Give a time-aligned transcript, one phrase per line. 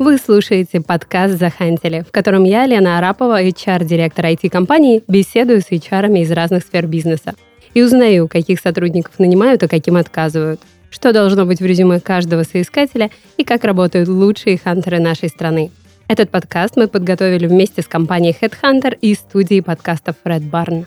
[0.00, 6.30] Вы слушаете подкаст «Захантили», в котором я, Лена Арапова, HR-директор IT-компании, беседую с HR из
[6.30, 7.34] разных сфер бизнеса
[7.74, 10.58] и узнаю, каких сотрудников нанимают, а каким отказывают,
[10.90, 15.70] что должно быть в резюме каждого соискателя и как работают лучшие хантеры нашей страны.
[16.08, 20.86] Этот подкаст мы подготовили вместе с компанией Headhunter и студией подкастов Red Barn.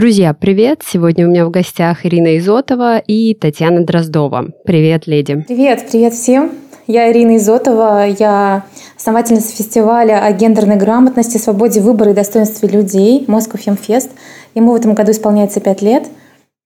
[0.00, 0.80] Друзья, привет!
[0.82, 4.46] Сегодня у меня в гостях Ирина Изотова и Татьяна Дроздова.
[4.64, 5.44] Привет, леди!
[5.46, 6.52] Привет, привет всем!
[6.86, 8.64] Я Ирина Изотова, я
[8.96, 14.12] основательница фестиваля о гендерной грамотности, свободе выбора и достоинстве людей Moscow Femfest.
[14.54, 16.08] Ему в этом году исполняется пять лет.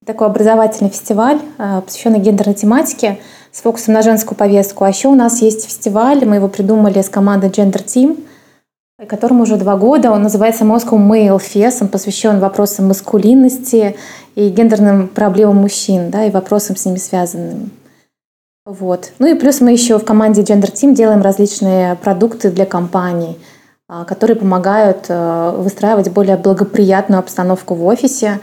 [0.05, 3.19] Такой образовательный фестиваль, а, посвященный гендерной тематике
[3.51, 4.85] с фокусом на женскую повестку.
[4.85, 8.17] А еще у нас есть фестиваль, мы его придумали с командой Gender Team–
[9.03, 10.11] которому уже два года.
[10.11, 11.79] Он называется Moscow Male Fest.
[11.81, 13.95] Он посвящен вопросам маскулинности
[14.35, 17.71] и гендерным проблемам мужчин, да, и вопросам с ними связанным.
[18.65, 19.11] Вот.
[19.19, 23.37] Ну и плюс мы еще в команде Gender Team делаем различные продукты для компаний,
[23.87, 28.39] а, которые помогают э, выстраивать более благоприятную обстановку в офисе,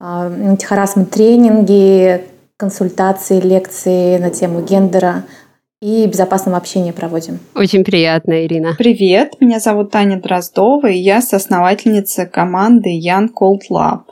[0.00, 2.24] антихарасмент тренинги,
[2.56, 5.24] консультации, лекции на тему гендера–
[5.82, 7.40] и безопасного общения проводим.
[7.54, 8.74] Очень приятно, Ирина.
[8.78, 14.02] Привет, меня зовут Таня Дроздова, и я соосновательница команды Young Cold Lab.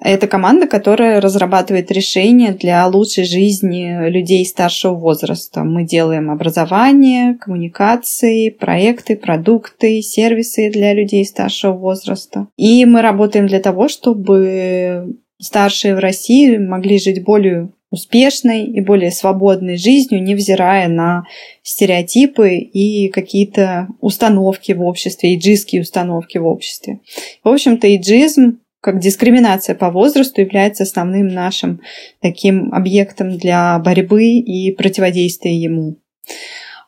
[0.00, 5.62] Это команда, которая разрабатывает решения для лучшей жизни людей старшего возраста.
[5.62, 12.48] Мы делаем образование, коммуникации, проекты, продукты, сервисы для людей старшего возраста.
[12.56, 19.10] И мы работаем для того, чтобы старшие в России могли жить более успешной и более
[19.10, 21.24] свободной жизнью, невзирая на
[21.62, 27.00] стереотипы и какие-то установки в обществе, иджистские установки в обществе.
[27.42, 31.80] В общем-то, иджизм как дискриминация по возрасту является основным нашим
[32.20, 35.96] таким объектом для борьбы и противодействия ему.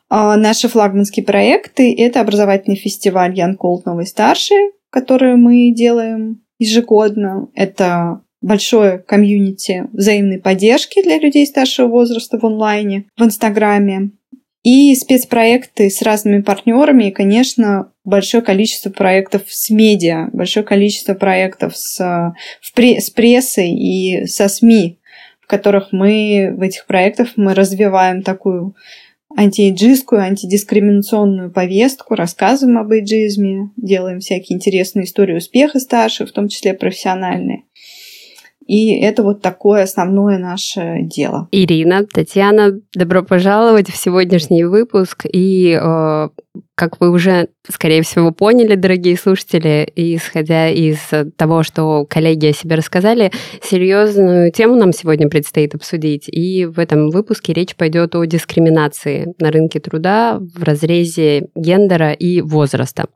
[0.09, 7.49] А наши флагманские проекты– это образовательный фестиваль Ян Колд Новый Старший, который мы делаем ежегодно.
[7.55, 14.11] Это большое комьюнити взаимной поддержки для людей старшего возраста в онлайне, в Инстаграме.
[14.63, 21.77] И спецпроекты с разными партнерами, и, конечно, большое количество проектов с медиа, большое количество проектов
[21.77, 24.99] с, с прессой и со СМИ,
[25.39, 28.75] в которых мы, в этих проектах мы развиваем такую
[29.37, 36.73] антиэйджистскую, антидискриминационную повестку, рассказываем об эйджизме, делаем всякие интересные истории успеха старших, в том числе
[36.73, 37.63] профессиональные.
[38.67, 41.47] И это вот такое основное наше дело.
[41.51, 45.25] Ирина, Татьяна, добро пожаловать в сегодняшний выпуск.
[45.31, 46.29] И э,
[46.77, 50.99] как вы уже, скорее всего, поняли, дорогие слушатели, исходя из
[51.35, 53.31] того, что коллеги о себе рассказали,
[53.63, 56.25] серьезную тему нам сегодня предстоит обсудить.
[56.27, 62.41] И в этом выпуске речь пойдет о дискриминации на рынке труда в разрезе гендера и
[62.41, 63.07] возраста.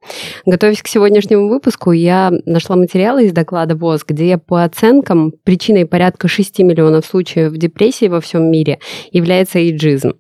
[0.47, 6.28] Готовясь к сегодняшнему выпуску, я нашла материалы из доклада ВОЗ, где по оценкам причиной порядка
[6.28, 8.79] 6 миллионов случаев депрессии во всем мире
[9.11, 10.13] является иджизм.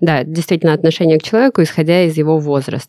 [0.00, 2.83] Да, действительно, отношение к человеку, исходя из его возраста.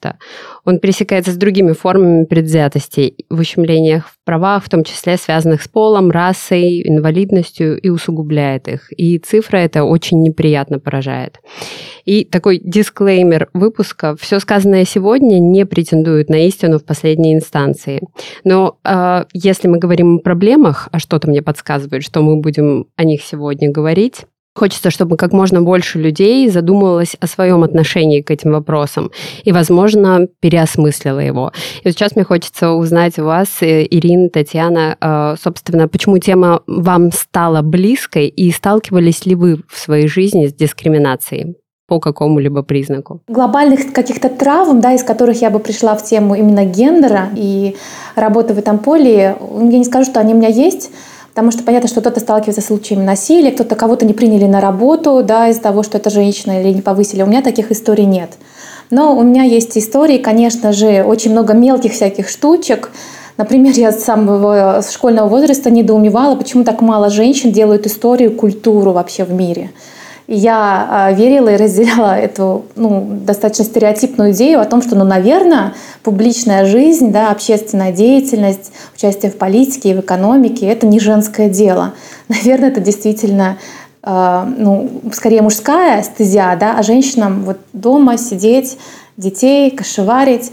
[0.63, 5.67] Он пересекается с другими формами предвзятостей в ущемлениях в правах, в том числе связанных с
[5.67, 8.91] полом, расой, инвалидностью, и усугубляет их.
[8.91, 11.39] И цифра это очень неприятно поражает.
[12.05, 14.16] И такой дисклеймер выпуска.
[14.19, 18.01] Все сказанное сегодня не претендует на истину в последней инстанции.
[18.44, 23.03] Но э, если мы говорим о проблемах, а что-то мне подсказывает, что мы будем о
[23.03, 28.53] них сегодня говорить, Хочется, чтобы как можно больше людей задумывалось о своем отношении к этим
[28.53, 29.11] вопросам
[29.43, 31.51] и, возможно, переосмыслило его.
[31.83, 37.11] И сейчас мне хочется узнать у вас, э, Ирина, Татьяна, э, собственно, почему тема вам
[37.11, 41.55] стала близкой и сталкивались ли вы в своей жизни с дискриминацией?
[41.87, 43.22] по какому-либо признаку?
[43.28, 47.75] Глобальных каких-то травм, да, из которых я бы пришла в тему именно гендера и
[48.16, 50.90] работы в этом поле, я не скажу, что они у меня есть,
[51.35, 55.22] Потому что понятно, что кто-то сталкивается с случаями насилия, кто-то кого-то не приняли на работу
[55.22, 57.23] да, из-за того, что это женщина или не повысили.
[57.23, 58.32] У меня таких историй нет.
[58.90, 62.90] Но у меня есть истории, конечно же, очень много мелких всяких штучек.
[63.35, 69.26] Например, я с самого школьного возраста недоумевала, почему так мало женщин делают историю, культуру вообще
[69.26, 69.72] в мире
[70.27, 75.73] я а, верила и разделяла эту ну, достаточно стереотипную идею о том, что, ну, наверное,
[76.03, 81.93] публичная жизнь, да, общественная деятельность, участие в политике и в экономике– это не женское дело.
[82.27, 83.57] Наверное, это действительно
[84.01, 88.78] э, ну, скорее мужская стезя, да, а женщинам вот дома сидеть,
[89.17, 90.51] детей, кошеварить.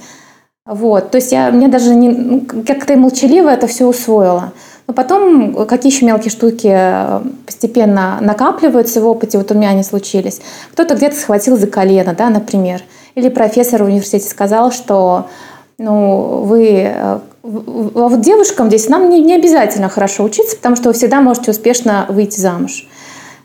[0.67, 1.11] Вот.
[1.11, 4.53] То есть я, мне даже не, ну, как-то молчаливо это все усвоила.
[4.93, 9.83] Но потом какие еще мелкие штуки э, постепенно накапливаются в опыте, вот у меня они
[9.85, 10.43] случились.
[10.73, 12.83] Кто-то где-то схватил за колено, да, например.
[13.15, 15.29] Или профессор в университете сказал, что
[15.79, 20.91] ну, вы э, а вот девушкам здесь нам не, не обязательно хорошо учиться, потому что
[20.91, 22.87] вы всегда можете успешно выйти замуж.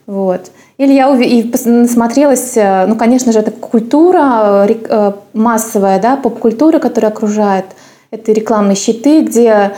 [0.06, 0.50] Вот.
[0.76, 7.10] Или я и насмотрелась, э, ну, конечно же, это культура э, массовая, да, поп-культура, которая
[7.10, 7.64] окружает.
[8.10, 9.72] Это рекламные щиты, где а,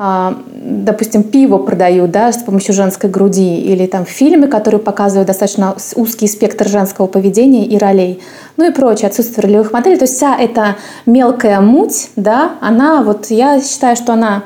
[0.00, 6.26] допустим, пиво продают да, с помощью женской груди, или там фильмы, которые показывают достаточно узкий
[6.26, 8.22] спектр женского поведения и ролей,
[8.56, 9.96] ну и прочее, отсутствие ролевых моделей.
[9.96, 14.44] То есть вся эта мелкая муть, да, она, вот я считаю, что она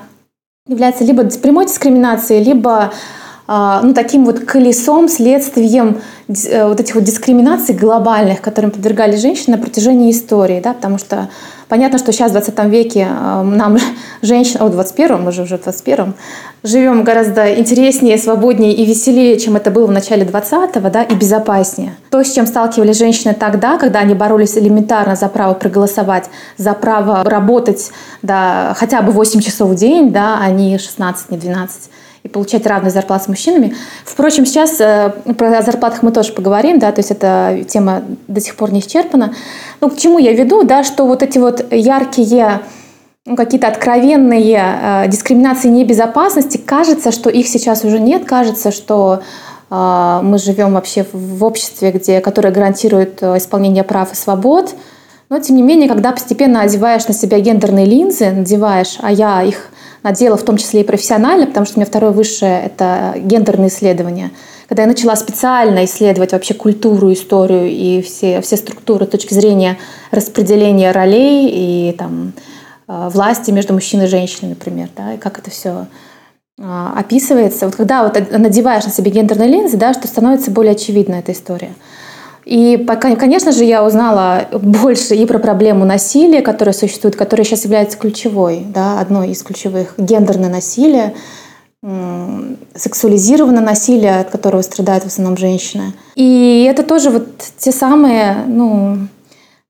[0.66, 2.90] является либо прямой дискриминацией, либо а,
[3.46, 9.62] ну, таким вот колесом, следствием э, вот этих вот дискриминаций глобальных, которым подвергались женщины на
[9.62, 11.28] протяжении истории, да, потому что
[11.68, 13.76] понятно, что сейчас в 20 веке э, нам
[14.22, 16.14] женщины, о, в 21 мы же уже в 21
[16.62, 21.94] живем гораздо интереснее, свободнее и веселее, чем это было в начале 20-го, да, и безопаснее.
[22.10, 27.22] То, с чем сталкивались женщины тогда, когда они боролись элементарно за право проголосовать, за право
[27.24, 27.90] работать,
[28.22, 31.90] да, хотя бы 8 часов в день, да, а не 16, не 12, и
[32.34, 33.74] получать равные зарплаты с мужчинами.
[34.04, 38.56] Впрочем, сейчас э, про зарплатах мы тоже поговорим, да, то есть эта тема до сих
[38.56, 39.34] пор не исчерпана.
[39.80, 42.60] Ну, к чему я веду, да, что вот эти вот яркие
[43.24, 49.22] ну, какие-то откровенные э, дискриминации небезопасности, кажется, что их сейчас уже нет, кажется, что
[49.70, 54.74] э, мы живем вообще в обществе, где, которое гарантирует э, исполнение прав и свобод.
[55.30, 59.70] Но, тем не менее, когда постепенно одеваешь на себя гендерные линзы, надеваешь, а я их
[60.04, 64.30] надела в том числе и профессионально, потому что у меня второе высшее— это гендерные исследования.
[64.68, 69.78] Когда я начала специально исследовать вообще культуру, историю и все, все структуры точки зрения
[70.10, 72.34] распределения ролей и там,
[72.86, 75.86] э, власти между мужчиной и женщиной, например, да, и как это все
[76.58, 77.66] э, описывается.
[77.66, 81.74] Вот когда вот надеваешь на себе гендерные линзы, да, что становится более очевидна эта история.
[82.44, 87.96] И, конечно же, я узнала больше и про проблему насилия, которая существует, которая сейчас является
[87.96, 89.94] ключевой, да, одной из ключевых.
[89.96, 91.14] Гендерное насилие,
[92.74, 95.92] сексуализированное насилие, от которого страдают в основном женщины.
[96.14, 98.98] И это тоже вот те самые, ну,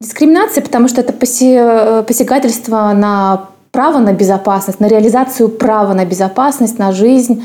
[0.00, 6.92] дискриминации, потому что это посягательство на право на безопасность, на реализацию права на безопасность, на
[6.92, 7.44] жизнь,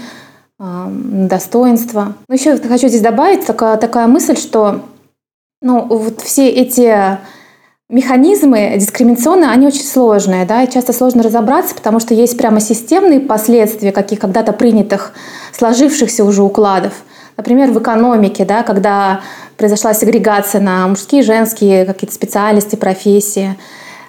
[0.60, 2.14] на достоинство.
[2.28, 4.81] Но еще хочу здесь добавить такая, такая мысль, что
[5.61, 7.17] ну, вот все эти
[7.89, 13.19] механизмы дискриминационные, они очень сложные, да, и часто сложно разобраться, потому что есть прямо системные
[13.19, 15.13] последствия каких когда-то принятых,
[15.51, 16.94] сложившихся уже укладов.
[17.35, 19.21] Например, в экономике, да, когда
[19.57, 23.57] произошла сегрегация на мужские, женские какие-то специальности, профессии,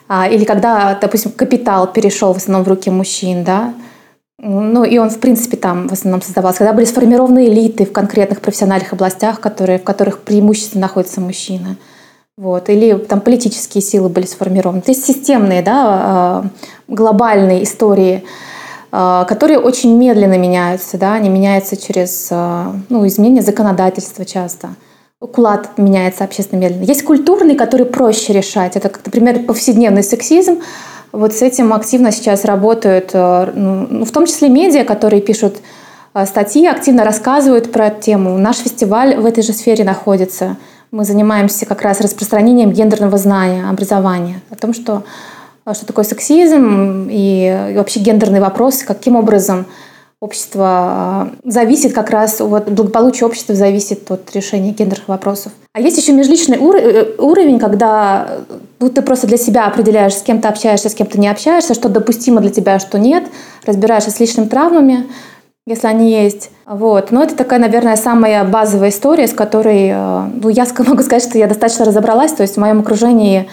[0.09, 3.73] а, или когда, допустим, капитал перешел в основном в руки мужчин, да,
[4.43, 6.59] ну, и он, в принципе, там в основном создавался.
[6.59, 11.77] Когда были сформированы элиты в конкретных профессиональных областях, которые, в которых преимущественно находятся мужчины.
[12.39, 12.71] Вот.
[12.71, 14.81] Или там политические силы были сформированы.
[14.81, 16.45] То есть системные, да, а,
[16.89, 18.25] глобальные истории,
[18.91, 20.97] а, которые очень медленно меняются.
[20.97, 21.15] Да?
[21.15, 24.71] Они меняются через а, ну, изменение законодательства часто.
[25.21, 26.85] Уклад меняется общественно медленно.
[26.85, 28.75] Есть культурный, который проще решать.
[28.75, 30.63] Это, например, повседневный сексизм,
[31.13, 35.57] вот с этим активно сейчас работают, э, ну, ну, в том числе медиа, которые пишут
[36.15, 38.39] э, статьи, активно рассказывают про эту тему.
[38.39, 40.57] Наш фестиваль в этой же сфере находится.
[40.93, 45.03] Мы занимаемся как раз распространением гендерного знания, образования, о том, что,
[45.67, 49.67] э, что такое сексизм и, вообще гендерные вопросы, каким образом
[50.21, 55.53] общество а, зависит как раз, вот благополучие общества зависит от решения гендерных вопросов.
[55.73, 58.29] А есть еще межличный э, уровень, когда
[58.79, 61.73] ну, ты просто для себя определяешь, с кем ты общаешься, с кем ты не общаешься,
[61.73, 63.25] что допустимо для тебя, что нет,
[63.65, 65.07] разбираешься с личными травмами,
[65.67, 66.51] если они есть.
[66.67, 67.13] Вот.
[67.13, 71.39] Но это такая, наверное, самая базовая история, с которой э, ну, я могу сказать, что
[71.39, 72.33] я достаточно разобралась.
[72.33, 73.49] То есть в моем окружении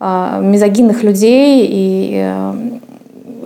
[0.00, 2.80] э, мизогинных людей и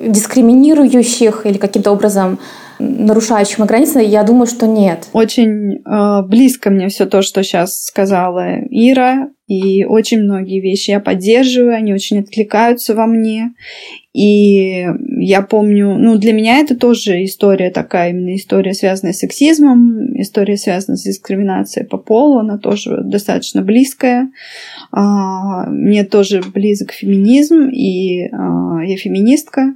[0.05, 2.39] дискриминирующих или каким-то образом
[2.83, 5.09] нарушающих мои границы, я думаю, что нет.
[5.13, 11.01] Очень э, близко мне все то, что сейчас сказала Ира, и очень многие вещи я
[11.01, 13.53] поддерживаю, они очень откликаются во мне.
[14.15, 14.87] И
[15.19, 20.57] я помню, ну, для меня это тоже история такая, именно история, связанная с сексизмом, история,
[20.57, 24.31] связанная с дискриминацией по полу, она тоже достаточно близкая.
[24.91, 29.75] А, мне тоже близок феминизм, и а, я феминистка.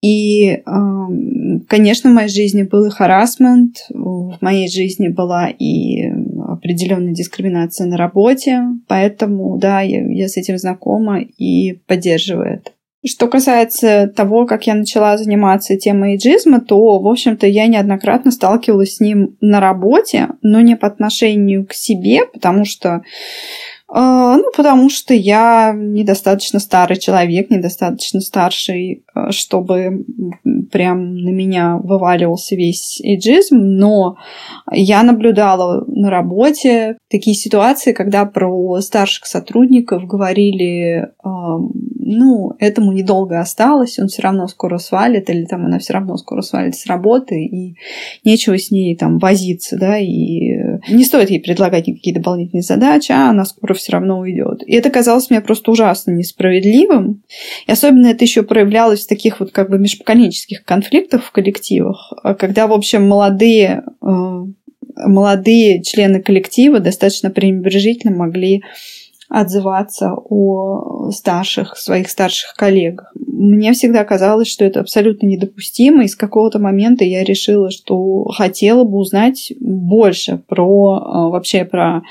[0.00, 0.62] И,
[1.68, 6.04] конечно, в моей жизни был и харасмент, в моей жизни была и
[6.46, 12.70] определенная дискриминация на работе, поэтому, да, я, я с этим знакома и поддерживаю это.
[13.06, 18.96] Что касается того, как я начала заниматься темой эйджизма, то, в общем-то, я неоднократно сталкивалась
[18.96, 23.02] с ним на работе, но не по отношению к себе, потому что
[23.90, 30.04] ну, потому что я недостаточно старый человек, недостаточно старший, а, чтобы
[30.70, 34.16] прям на меня вываливался весь эйджизм, но
[34.70, 41.08] я наблюдала на работе такие ситуации, когда про старших сотрудников говорили,
[42.10, 46.40] ну, этому недолго осталось, он все равно скоро свалит, или там она все равно скоро
[46.40, 47.76] свалит с работы, и
[48.24, 53.30] нечего с ней там возиться, да, и не стоит ей предлагать никакие дополнительные задачи, а
[53.30, 54.62] она скоро все равно уйдет.
[54.66, 57.22] И это казалось мне просто ужасно несправедливым.
[57.66, 62.66] И особенно это еще проявлялось в таких вот как бы межпоколенческих конфликтах в коллективах, когда,
[62.66, 64.44] в общем, молодые э,
[65.06, 68.62] молодые члены коллектива достаточно пренебрежительно могли
[69.28, 73.12] отзываться о старших, своих старших коллегах.
[73.14, 78.84] Мне всегда казалось, что это абсолютно недопустимо, и с какого-то момента я решила, что хотела
[78.84, 82.02] бы узнать больше про а, вообще про а,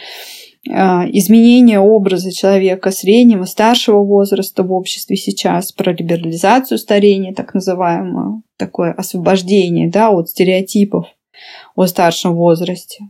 [0.68, 8.92] изменение образа человека среднего, старшего возраста в обществе сейчас, про либерализацию старения, так называемое, такое
[8.92, 11.08] освобождение да, от стереотипов
[11.76, 13.06] о старшем возрасте.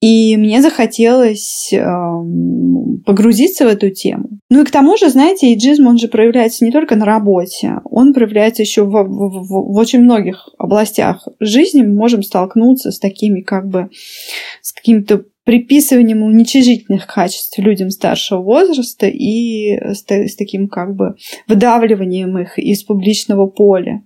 [0.00, 1.82] И мне захотелось э,
[3.06, 4.28] погрузиться в эту тему.
[4.50, 8.12] Ну и к тому же, знаете, иджизм, он же проявляется не только на работе, он
[8.12, 11.80] проявляется еще в, в, в, в очень многих областях жизни.
[11.80, 13.88] Мы можем столкнуться с такими как бы,
[14.60, 22.58] с каким-то приписыванием уничижительных качеств людям старшего возраста и с, таким как бы выдавливанием их
[22.58, 24.02] из публичного поля.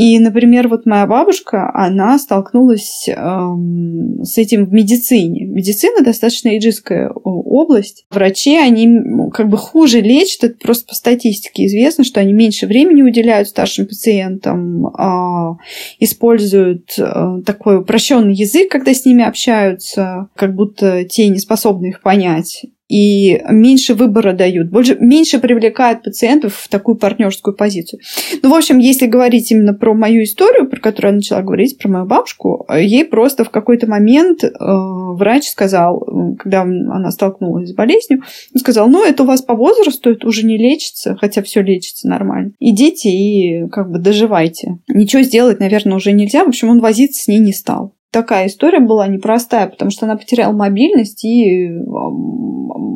[0.00, 5.44] И, например, вот моя бабушка, она столкнулась эм, с этим в медицине.
[5.44, 8.06] Медицина достаточно эйджистская область.
[8.10, 8.88] Врачи, они
[9.30, 13.86] как бы хуже лечат, это просто по статистике известно, что они меньше времени уделяют старшим
[13.86, 15.56] пациентам, э,
[15.98, 22.00] используют э, такой упрощенный язык, когда с ними общаются, как будто те не способны их
[22.00, 28.00] понять и меньше выбора дают, больше, меньше привлекают пациентов в такую партнерскую позицию.
[28.42, 31.88] Ну, в общем, если говорить именно про мою историю, про которую я начала говорить, про
[31.88, 36.00] мою бабушку, ей просто в какой-то момент э, врач сказал,
[36.36, 38.24] когда она столкнулась с болезнью,
[38.56, 42.52] сказал, ну, это у вас по возрасту, это уже не лечится, хотя все лечится нормально.
[42.58, 44.78] Идите и как бы доживайте.
[44.88, 46.44] Ничего сделать, наверное, уже нельзя.
[46.44, 50.16] В общем, он возиться с ней не стал такая история была непростая, потому что она
[50.16, 51.70] потеряла мобильность и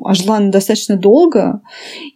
[0.05, 1.63] а жила она достаточно долго.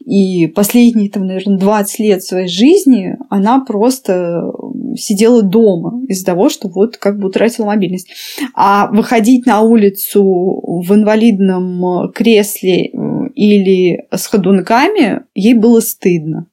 [0.04, 4.52] И последние, там, наверное, 20 лет своей жизни она просто
[4.96, 8.10] сидела дома из-за того, что вот как бы утратила мобильность.
[8.54, 12.92] А выходить на улицу в инвалидном кресле
[13.34, 16.46] или с ходунками ей было стыдно.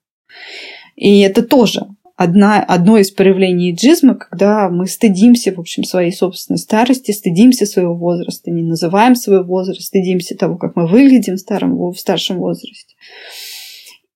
[0.95, 6.57] И это тоже одна, одно из проявлений иджизма, когда мы стыдимся, в общем, своей собственной
[6.57, 11.75] старости, стыдимся своего возраста, не называем свой возраст, стыдимся того, как мы выглядим в, старом,
[11.77, 12.95] в старшем возрасте.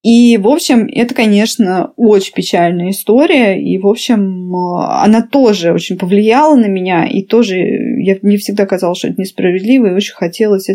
[0.02, 3.62] И, в общем, это, конечно, очень печальная история.
[3.62, 7.06] И, в общем, она тоже очень повлияла на меня.
[7.06, 9.88] И тоже я, мне всегда казалось, что это несправедливо.
[9.88, 10.70] И очень хотелось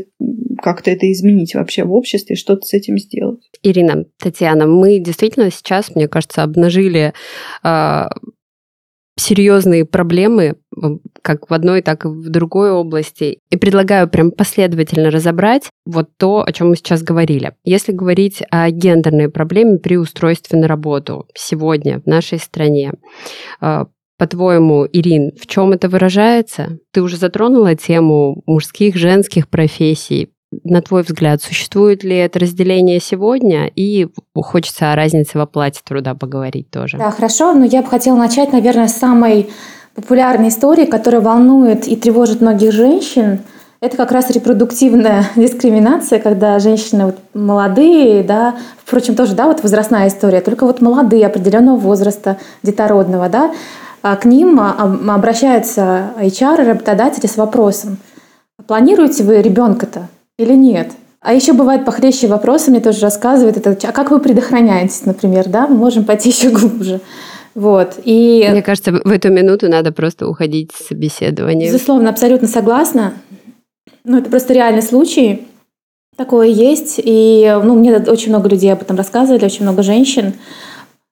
[0.62, 3.34] как-то это изменить вообще в обществе, что-то с этим сделать.
[3.63, 7.13] Ирина, Татьяна, мы действительно сейчас, мне кажется, обнажили
[7.63, 8.05] э,
[9.17, 10.57] серьезные проблемы
[11.23, 13.39] как в одной, так и в другой области.
[13.51, 17.55] И предлагаю прям последовательно разобрать вот то, о чем мы сейчас говорили.
[17.65, 22.95] Если говорить о гендерной проблеме при устройстве на работу сегодня в нашей стране,
[23.61, 23.87] а,
[24.19, 26.79] по-твоему, Ирин, в чем это выражается?
[26.93, 30.34] Ты уже затронула тему мужских, женских профессий
[30.65, 33.71] на твой взгляд, существует ли это разделение сегодня?
[33.75, 36.99] И хочется о разнице в оплате труда поговорить тоже.
[36.99, 37.53] Да, хорошо.
[37.53, 39.49] Но я бы хотела начать, наверное, с самой
[39.95, 43.41] популярной истории, которая волнует и тревожит многих женщин.
[43.81, 50.09] Это как раз репродуктивная дискриминация, когда женщины вот молодые, да, впрочем, тоже, да, вот возрастная
[50.09, 53.53] история, только вот молодые определенного возраста, детородного, да,
[54.03, 57.99] а к ним обращаются HR, работодатели с вопросом,
[58.67, 60.09] планируете вы ребенка-то?
[60.38, 60.93] Или нет?
[61.21, 65.67] А еще бывает похлеще вопросы, мне тоже рассказывают, это, а как вы предохраняетесь, например, да?
[65.67, 67.00] Мы можем пойти еще глубже.
[67.55, 67.99] Вот.
[68.05, 68.47] И...
[68.50, 71.69] Мне кажется, в эту минуту надо просто уходить с собеседования.
[71.69, 73.14] Безусловно, абсолютно согласна.
[74.05, 75.47] Ну, это просто реальный случай.
[76.17, 77.00] Такое есть.
[77.03, 80.35] И ну, мне очень много людей об этом рассказывали, очень много женщин.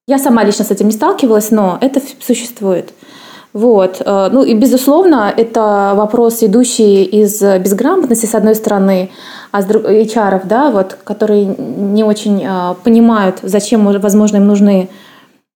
[0.06, 2.92] Я сама лично с этим не сталкивалась, но это существует.
[3.52, 4.02] Вот.
[4.04, 9.10] Э, ну и, безусловно, это вопрос, идущий из безграмотности, с одной стороны,
[9.50, 9.84] а с друг...
[9.84, 14.88] HR, да, вот, которые не очень э, понимают, зачем, возможно, им нужны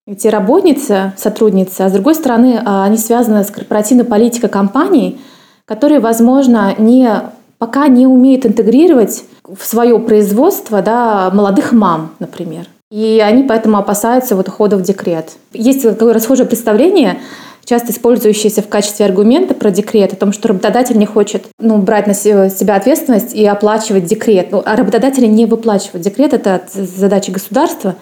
[0.06, 5.20] эти работницы, сотрудницы, а с другой стороны, э, они связаны с корпоративной политикой компаний,
[5.64, 7.10] которые, возможно, не,
[7.58, 12.66] пока не умеют интегрировать в свое производство да, молодых мам, например.
[12.92, 15.32] И они поэтому опасаются вот ухода в декрет.
[15.52, 17.18] Есть такое расхожее представление,
[17.66, 22.06] часто использующиеся в качестве аргумента про декрет, о том, что работодатель не хочет ну, брать
[22.06, 24.52] на себя ответственность и оплачивать декрет.
[24.52, 27.96] Ну, а работодатели не выплачивают декрет, это задача государства.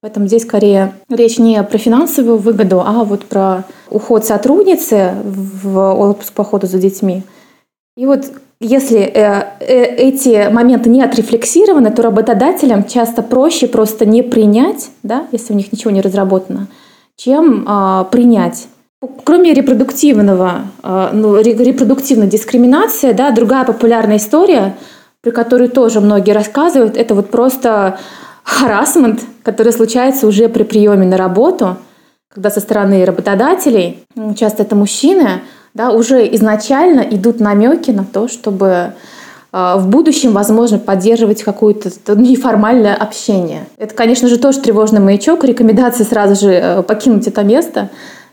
[0.00, 6.32] Поэтому здесь скорее речь не про финансовую выгоду, а вот про уход сотрудницы в отпуск
[6.32, 7.22] по ходу за детьми.
[7.98, 14.22] И вот если э, э, эти моменты не отрефлексированы, то работодателям часто проще просто не
[14.22, 16.68] принять, да, если у них ничего не разработано,
[17.16, 18.68] чем э, принять.
[19.24, 24.76] Кроме репродуктивного, э, ну, репродуктивной дискриминации, да, другая популярная история,
[25.22, 27.98] при которой тоже многие рассказывают, это вот просто
[28.44, 31.78] харасмент, который случается уже при приеме на работу,
[32.28, 35.40] когда со стороны работодателей, ну, часто это мужчины,
[35.72, 38.92] да, уже изначально идут намеки на то, чтобы
[39.52, 43.64] э, в будущем, возможно, поддерживать какое-то неформальное общение.
[43.78, 47.88] Это, конечно же, тоже тревожный маячок, рекомендация сразу же э, покинуть это место.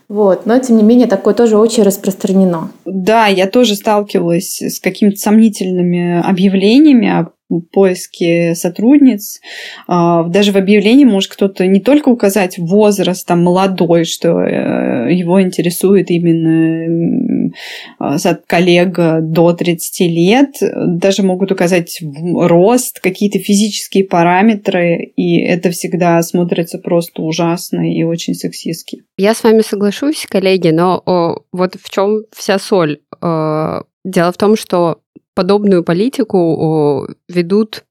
[0.08, 0.46] Вот.
[0.46, 2.70] Но, тем не менее, такое тоже очень распространено.
[2.86, 7.30] Да, я тоже сталкивалась с какими-то сомнительными объявлениями о
[7.72, 9.40] поиске сотрудниц.
[9.86, 15.40] А, даже в объявлении может кто-то не только указать возраст там молодой, что э, его
[15.42, 17.50] интересует именно
[17.98, 26.20] а, коллега до 30 лет, даже могут указать рост, какие-то физические параметры, и это всегда
[26.22, 29.04] смотрится просто ужасно и очень сексистски.
[29.16, 31.02] Я с вами соглашусь, коллеги, но
[31.52, 33.00] вот в чем вся соль?
[33.22, 35.00] Э, дело в том, что
[35.38, 37.84] подобную политику ведут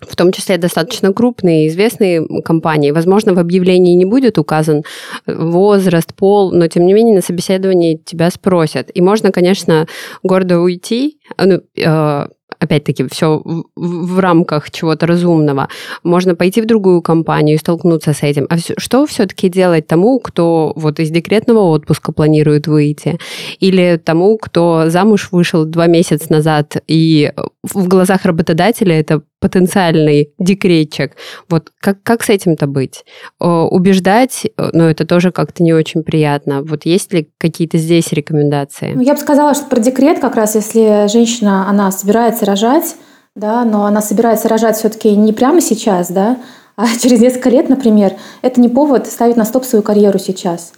[0.00, 2.90] в том числе достаточно крупные известные компании.
[2.90, 4.82] Возможно, в объявлении не будет указан
[5.26, 8.90] возраст, пол, но тем не менее на собеседовании тебя спросят.
[8.92, 9.86] И можно, конечно,
[10.22, 12.26] гордо уйти, ну, э,
[12.58, 15.68] опять-таки, все в, в рамках чего-то разумного.
[16.02, 18.46] Можно пойти в другую компанию и столкнуться с этим.
[18.48, 23.18] А все, что все-таки делать тому, кто вот из декретного отпуска планирует выйти?
[23.60, 31.12] Или тому, кто замуж вышел два месяца назад, и в глазах работодателя это потенциальный декретчик.
[31.48, 33.04] Вот как, как с этим-то быть?
[33.38, 36.62] Убеждать, но ну, это тоже как-то не очень приятно.
[36.62, 38.92] Вот есть ли какие-то здесь рекомендации?
[38.94, 42.96] Ну, я бы сказала, что про декрет как раз, если женщина, она собирается рожать,
[43.34, 46.38] да, но она собирается рожать все-таки не прямо сейчас, да,
[46.76, 50.72] а через несколько лет, например, это не повод ставить на стоп свою карьеру сейчас.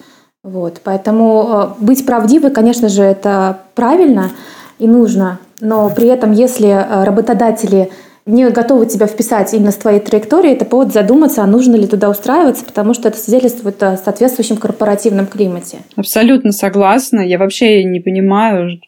[0.45, 4.31] Вот, поэтому э, быть правдивой, конечно же, это правильно
[4.79, 7.91] и нужно, но при этом, если э, работодатели
[8.29, 12.11] не готовы тебя вписать именно с твоей траекторией, это повод задуматься, а нужно ли туда
[12.11, 15.79] устраиваться, потому что это свидетельствует о соответствующем корпоративном климате.
[15.97, 17.21] Абсолютно согласна.
[17.21, 18.81] Я вообще не понимаю,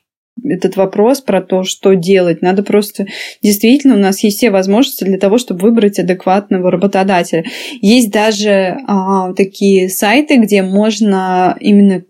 [0.44, 2.42] этот вопрос про то, что делать.
[2.42, 3.06] Надо просто...
[3.42, 7.44] Действительно, у нас есть все возможности для того, чтобы выбрать адекватного работодателя.
[7.80, 12.02] Есть даже а, такие сайты, где можно именно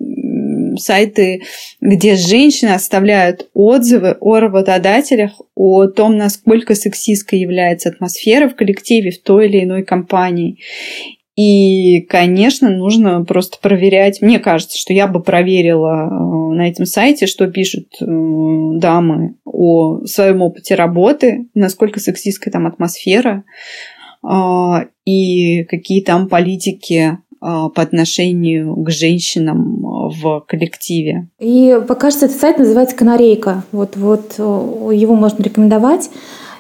[0.81, 1.43] сайты,
[1.81, 9.23] где женщины оставляют отзывы о работодателях, о том, насколько сексистской является атмосфера в коллективе в
[9.23, 10.59] той или иной компании.
[11.37, 14.21] И, конечно, нужно просто проверять.
[14.21, 20.05] Мне кажется, что я бы проверила э, на этом сайте, что пишут э, дамы о
[20.05, 23.45] своем опыте работы, насколько сексистская там атмосфера,
[24.23, 31.29] а, и какие там политики по отношению к женщинам в коллективе.
[31.39, 33.65] И покажется, этот сайт называется «Канарейка».
[33.73, 36.11] Вот, вот его можно рекомендовать.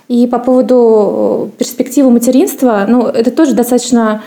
[0.08, 4.22] И по поводу перспективы материнства, ну, это тоже достаточно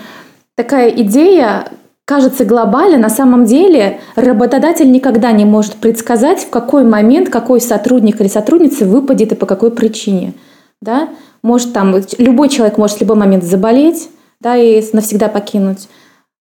[0.54, 1.68] такая идея,
[2.06, 8.20] кажется глобально, на самом деле работодатель никогда не может предсказать, в какой момент какой сотрудник
[8.20, 10.32] или сотрудница выпадет и по какой причине.
[10.80, 11.08] Да?
[11.42, 14.08] Может, там, любой человек может в любой момент заболеть
[14.40, 15.88] да, и навсегда покинуть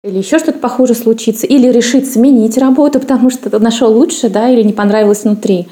[0.04, 4.64] или еще что-то похуже случится, или решит сменить работу, потому что нашел лучше, да, или
[4.64, 5.68] не понравилось внутри.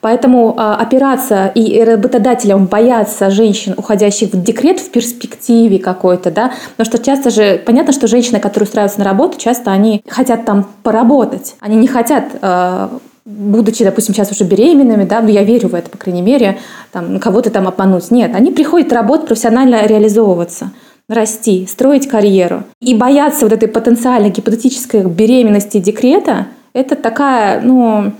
[0.00, 6.86] Поэтому э, опираться и работодателям бояться женщин, уходящих в декрет в перспективе какой-то, да, потому
[6.94, 11.56] что часто же, понятно, что женщины, которые устраиваются на работу, часто они хотят там поработать,
[11.58, 12.88] они не хотят э,
[13.24, 16.58] будучи, допустим, сейчас уже беременными, да, я верю в это, по крайней мере,
[16.92, 18.12] там, кого-то там обмануть.
[18.12, 20.70] Нет, они приходят работать, профессионально реализовываться
[21.08, 22.64] расти, строить карьеру.
[22.80, 28.12] И бояться вот этой потенциальной гипотетической беременности декрета это такая, ну,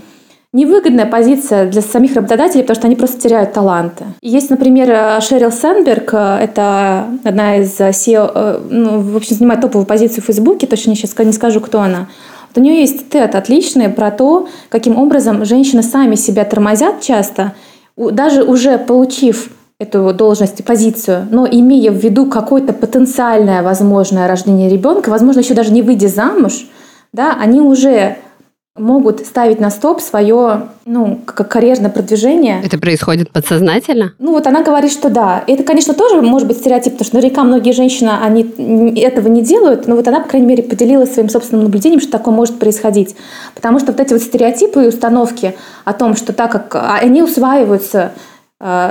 [0.53, 4.05] невыгодная позиция для самих работодателей, потому что они просто теряют таланты.
[4.21, 10.23] Есть, например, Шерил Сенберг, это одна из SEO, э, ну, в общем, занимает топовую позицию
[10.23, 12.09] в Фейсбуке, точно сейчас не скажу, кто она.
[12.49, 17.55] Вот у нее есть тет отличный про то, каким образом женщины сами себя тормозят часто,
[17.97, 19.49] даже уже получив
[19.83, 25.55] эту должность и позицию, но имея в виду какое-то потенциальное возможное рождение ребенка, возможно, еще
[25.55, 26.67] даже не выйдя замуж,
[27.13, 28.17] да, они уже
[28.75, 32.63] могут ставить на стоп свое, ну, как карьерное продвижение.
[32.65, 34.15] Это происходит подсознательно?
[34.19, 35.45] Ну, вот она говорит, что да.
[35.47, 38.43] Это, конечно, тоже может быть стереотип, потому что наверняка многие женщины, они
[38.99, 42.35] этого не делают, но вот она, по крайней мере, поделилась своим собственным наблюдением, что такое
[42.35, 43.15] может происходить.
[43.55, 47.23] Потому что вот эти вот стереотипы и установки о том, что так как а, они
[47.23, 48.13] усваиваются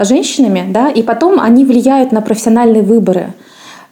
[0.04, 3.34] женщинами, да, и потом они влияют на профессиональные выборы.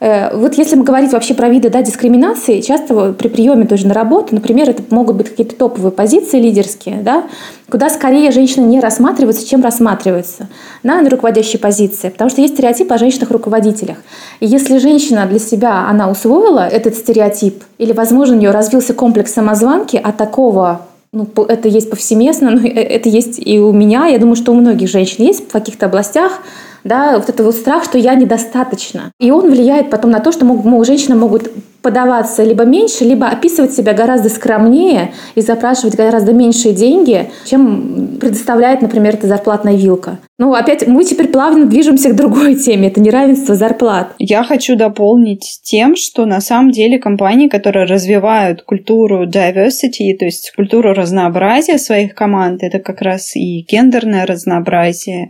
[0.00, 3.94] Э, вот если мы говорить вообще про виды да, дискриминации, часто при приеме тоже на
[3.94, 7.24] работу, например, это могут быть какие-то топовые позиции лидерские, да,
[7.70, 10.48] куда скорее женщины не рассматриваются, чем рассматриваются
[10.82, 12.08] на, руководящей позиции.
[12.08, 13.98] Потому что есть стереотип о женщинах-руководителях.
[14.40, 19.32] И если женщина для себя, она усвоила этот стереотип, или, возможно, у нее развился комплекс
[19.32, 20.80] самозванки, а такого
[21.12, 24.54] ну, это есть повсеместно, но э, это есть и у меня, я думаю, что у
[24.54, 26.40] многих женщин есть в каких-то областях,
[26.84, 29.12] да, вот этот вот страх, что я недостаточно.
[29.18, 31.50] И он влияет потом на то, что мог, мог, женщины могут
[31.82, 38.82] подаваться либо меньше, либо описывать себя гораздо скромнее и запрашивать гораздо меньшие деньги, чем предоставляет,
[38.82, 40.18] например, эта зарплатная вилка.
[40.38, 42.88] Ну, опять, мы теперь плавно движемся к другой теме.
[42.88, 44.14] Это неравенство зарплат.
[44.18, 50.52] Я хочу дополнить тем, что на самом деле компании, которые развивают культуру diversity, то есть
[50.56, 55.28] культуру разнообразия своих команд, это как раз и гендерное разнообразие,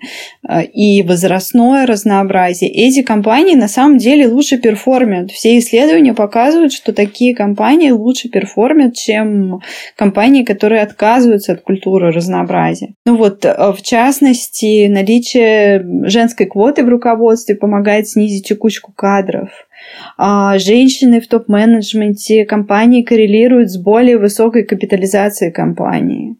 [0.49, 2.71] э, и возрастное разнообразие.
[2.71, 5.33] Эти компании на самом деле лучше перформят.
[5.33, 6.40] Все исследования показывают,
[6.73, 9.61] что такие компании лучше перформят, чем
[9.97, 12.95] компании, которые отказываются от культуры разнообразия.
[13.07, 19.51] Ну вот, э, в частности, наличие женской квоты в руководстве помогает снизить текучку кадров.
[20.19, 26.37] А женщины в топ-менеджменте компании коррелируют с более высокой капитализацией компании.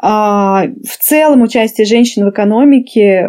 [0.00, 3.28] А, в целом участие женщин в экономике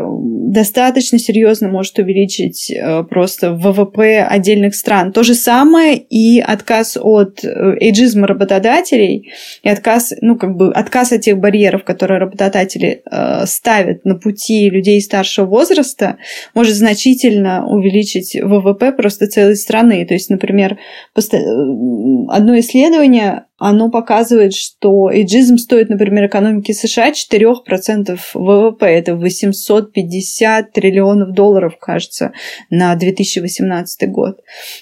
[0.50, 5.12] достаточно серьезно может увеличить э, просто ВВП отдельных стран.
[5.12, 9.32] То же самое и отказ от э, эйджизма работодателей
[9.64, 14.70] и отказ, ну, как бы отказ от тех барьеров, которые работодатели э, ставят на пути
[14.70, 16.18] людей старшего возраста,
[16.54, 20.06] может значительно увеличить ВВП просто целой страны.
[20.06, 20.78] То есть, например,
[21.16, 28.86] одно исследование оно показывает, что эйджизм стоит, например, экономике США 4% ВВП.
[28.86, 32.32] Это 850 триллионов долларов, кажется,
[32.69, 34.39] на 2018 год.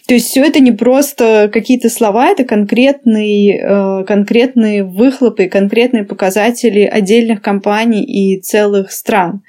[0.08, 6.82] То есть все это не просто какие-то слова, это конкретные, э, конкретные выхлопы, конкретные показатели
[6.82, 9.42] отдельных компаний и целых стран.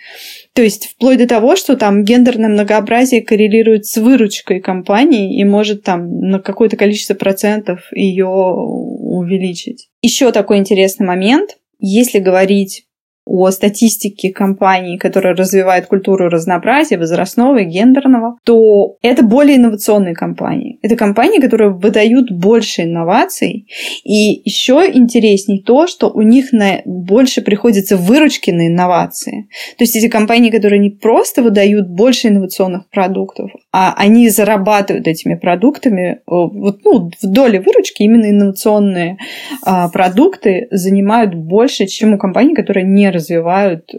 [0.58, 5.84] То есть вплоть до того, что там гендерное многообразие коррелирует с выручкой компании и может
[5.84, 9.88] там на какое-то количество процентов ее увеличить.
[10.02, 11.58] Еще такой интересный момент.
[11.78, 12.87] Если говорить
[13.28, 20.78] о статистике компаний, которые развивают культуру разнообразия, возрастного и гендерного, то это более инновационные компании.
[20.82, 23.68] Это компании, которые выдают больше инноваций.
[24.02, 29.48] И еще интересней то, что у них на больше приходится выручки на инновации.
[29.76, 35.34] То есть эти компании, которые не просто выдают больше инновационных продуктов, а они зарабатывают этими
[35.34, 39.18] продуктами, вот, ну, в доле выручки именно инновационные
[39.62, 43.98] а, продукты занимают больше, чем у компаний, которые не развивают э,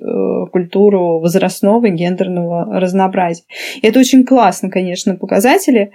[0.52, 3.44] культуру возрастного и гендерного разнообразия.
[3.82, 5.92] И это очень классно, конечно, показатели,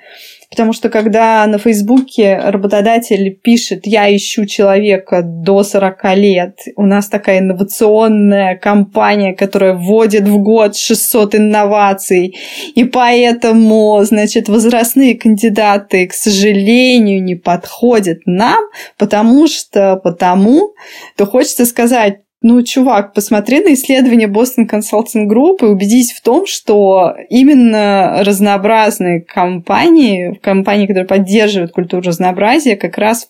[0.51, 7.09] потому что когда на Фейсбуке работодатель пишет «я ищу человека до 40 лет», у нас
[7.09, 12.37] такая инновационная компания, которая вводит в год 600 инноваций,
[12.75, 18.63] и поэтому, значит, возрастные кандидаты, к сожалению, не подходят нам,
[18.99, 20.75] потому что потому,
[21.17, 26.47] то хочется сказать, ну, чувак, посмотри на исследование Boston Consulting Group и убедись в том,
[26.47, 33.29] что именно разнообразные компании, компании, которые поддерживают культуру разнообразия, как раз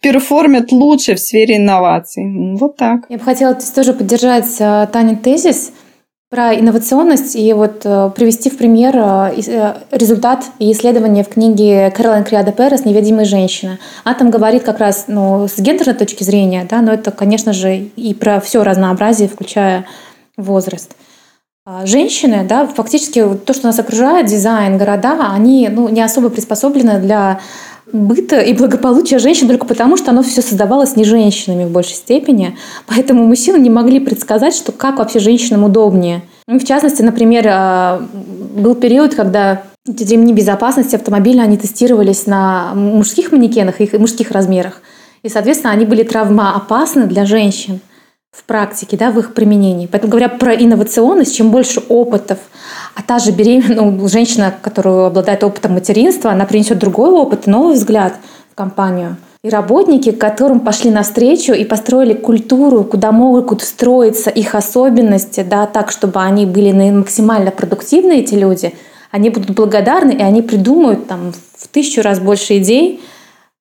[0.00, 2.24] перформят лучше в сфере инноваций.
[2.58, 3.02] Вот так.
[3.10, 5.70] Я бы хотела тоже поддержать э, Таня тезис–
[6.30, 11.90] про инновационность и вот э, привести в пример э, э, результат и исследование в книге
[11.90, 13.78] Кэролайн Криада Перес «Невидимая женщина».
[14.04, 17.76] Она там говорит как раз ну, с гендерной точки зрения, да, но это, конечно же,
[17.78, 19.86] и про все разнообразие, включая
[20.36, 20.94] возраст.
[21.64, 26.98] А женщины, да, фактически то, что нас окружает, дизайн, города, они ну, не особо приспособлены
[26.98, 27.40] для
[27.92, 32.56] быта и благополучия женщин только потому, что оно все создавалось не женщинами в большей степени.
[32.86, 36.22] Поэтому мужчины не могли предсказать, что как вообще женщинам удобнее.
[36.46, 38.02] Ну, в частности, например, а,
[38.56, 44.82] был период, когда эти ремни безопасности автомобиля, они тестировались на мужских манекенах и мужских размерах.
[45.22, 47.80] И, соответственно, они были травмоопасны для женщин
[48.30, 49.86] в практике, да, в их применении.
[49.86, 52.38] Поэтому, говоря про инновационность, чем больше опытов,
[52.98, 57.74] а та же беременная ну, женщина, которая обладает опытом материнства, она принесет другой опыт, новый
[57.74, 58.14] взгляд
[58.50, 59.16] в компанию.
[59.44, 65.92] И работники, которым пошли навстречу и построили культуру, куда могут встроиться их особенности, да, так,
[65.92, 68.74] чтобы они были максимально продуктивны, эти люди,
[69.12, 73.00] они будут благодарны, и они придумают там в тысячу раз больше идей,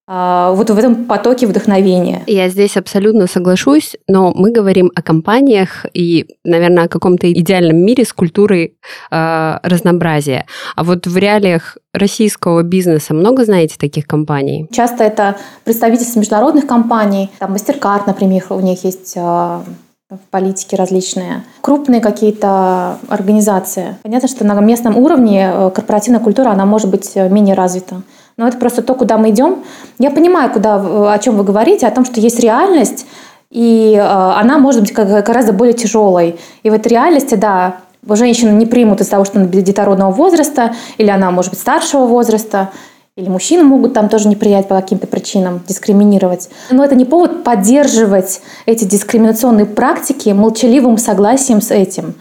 [0.07, 2.23] вот в этом потоке вдохновения.
[2.27, 8.05] Я здесь абсолютно соглашусь, но мы говорим о компаниях и, наверное, о каком-то идеальном мире
[8.05, 8.77] с культурой
[9.11, 10.45] э, разнообразия.
[10.75, 14.67] А вот в реалиях российского бизнеса много знаете таких компаний?
[14.71, 21.43] Часто это представительства международных компаний, там MasterCard, например, у них есть э, в политике различные,
[21.59, 23.97] крупные какие-то организации.
[24.03, 28.03] Понятно, что на местном уровне э, корпоративная культура, она может быть менее развита.
[28.37, 29.63] Но это просто то, куда мы идем.
[29.97, 33.07] Я понимаю, куда, о чем вы говорите, о том, что есть реальность,
[33.49, 36.39] и э, она может быть гораздо более тяжелой.
[36.63, 41.09] И в этой реальности, да, женщину не примут из-за того, что она детородного возраста, или
[41.09, 42.69] она может быть старшего возраста,
[43.15, 46.49] или мужчины могут там тоже не приять по каким-то причинам, дискриминировать.
[46.69, 52.13] Но это не повод поддерживать эти дискриминационные практики молчаливым согласием с этим.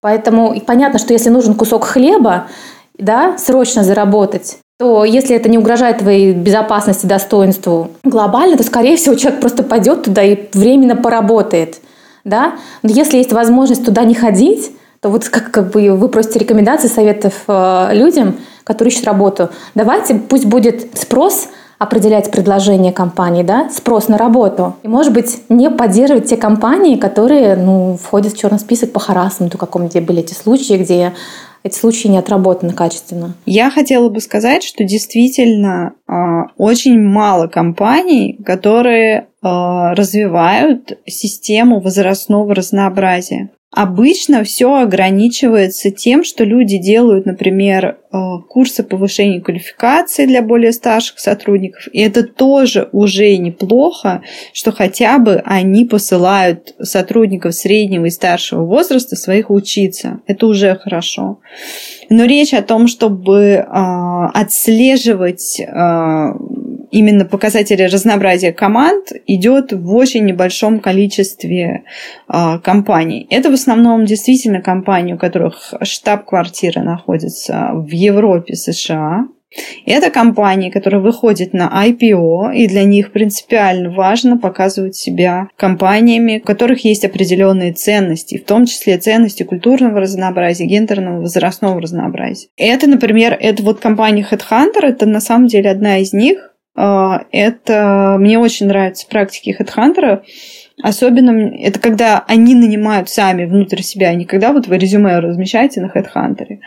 [0.00, 2.48] Поэтому понятно, что если нужен кусок хлеба,
[2.98, 9.14] да, срочно заработать, то если это не угрожает твоей безопасности, достоинству глобально, то, скорее всего,
[9.14, 11.76] человек просто пойдет туда и временно поработает.
[12.24, 12.54] Да?
[12.82, 16.90] Но если есть возможность туда не ходить, то вот как, как бы вы просите рекомендаций,
[16.90, 21.46] советов э, людям, которые ищут работу, давайте пусть будет спрос
[21.78, 24.74] определять предложение компании, да, спрос на работу.
[24.82, 29.58] И, может быть, не поддерживать те компании, которые ну, входят в черный список по харасменту
[29.58, 31.12] каком, где были эти случаи, где
[31.62, 33.34] эти случаи не отработаны качественно.
[33.46, 36.12] Я хотела бы сказать, что действительно э,
[36.56, 43.50] очень мало компаний, которые э, развивают систему возрастного разнообразия.
[43.74, 51.18] Обычно все ограничивается тем, что люди делают, например, э, курсы повышения квалификации для более старших
[51.18, 51.88] сотрудников.
[51.90, 59.16] И это тоже уже неплохо, что хотя бы они посылают сотрудников среднего и старшего возраста
[59.16, 60.20] своих учиться.
[60.26, 61.40] Это уже хорошо.
[62.10, 63.64] Но речь о том, чтобы э,
[64.34, 66.32] отслеживать э,
[66.92, 71.82] именно показатели разнообразия команд идет в очень небольшом количестве
[72.28, 73.26] э, компаний.
[73.30, 79.26] Это в основном действительно компании, у которых штаб-квартира находится в Европе, США.
[79.84, 86.46] Это компании, которые выходят на IPO, и для них принципиально важно показывать себя компаниями, у
[86.46, 92.48] которых есть определенные ценности, в том числе ценности культурного разнообразия, гендерного, возрастного разнообразия.
[92.56, 98.16] Это, например, это вот компания Headhunter, это на самом деле одна из них, а, это
[98.18, 100.22] мне очень нравятся практики хедхантера.
[100.82, 105.80] Особенно это когда они нанимают сами внутрь себя, а не когда вот вы резюме размещаете
[105.80, 106.58] на HeadHunter,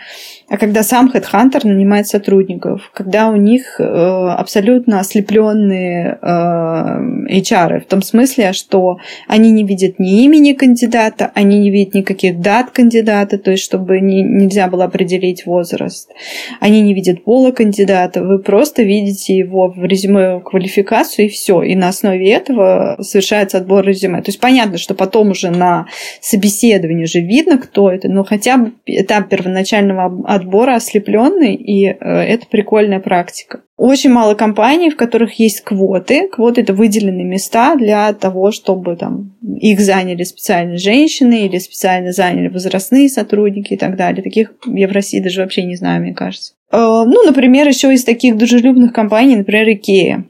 [0.47, 7.85] а когда сам HeadHunter нанимает сотрудников, когда у них э, абсолютно ослепленные э, HR, в
[7.85, 13.39] том смысле, что они не видят ни имени кандидата, они не видят никаких дат кандидата,
[13.39, 16.11] то есть чтобы не, нельзя было определить возраст,
[16.59, 21.73] они не видят пола кандидата, вы просто видите его в резюме квалификацию и все, и
[21.75, 24.21] на основе этого совершается отбор резюме.
[24.21, 25.87] То есть понятно, что потом уже на
[26.21, 32.45] собеседовании уже видно, кто это, но хотя бы этап первоначального отбора ослепленный, и э, это
[32.47, 33.61] прикольная практика.
[33.77, 36.27] Очень мало компаний, в которых есть квоты.
[36.29, 42.47] Квоты– это выделенные места для того, чтобы там, их заняли специально женщины или специально заняли
[42.47, 44.23] возрастные сотрудники и так далее.
[44.23, 46.53] Таких я в России даже вообще не знаю, мне кажется.
[46.71, 50.23] Э, ну, например, еще из таких дружелюбных компаний, например, IKEA.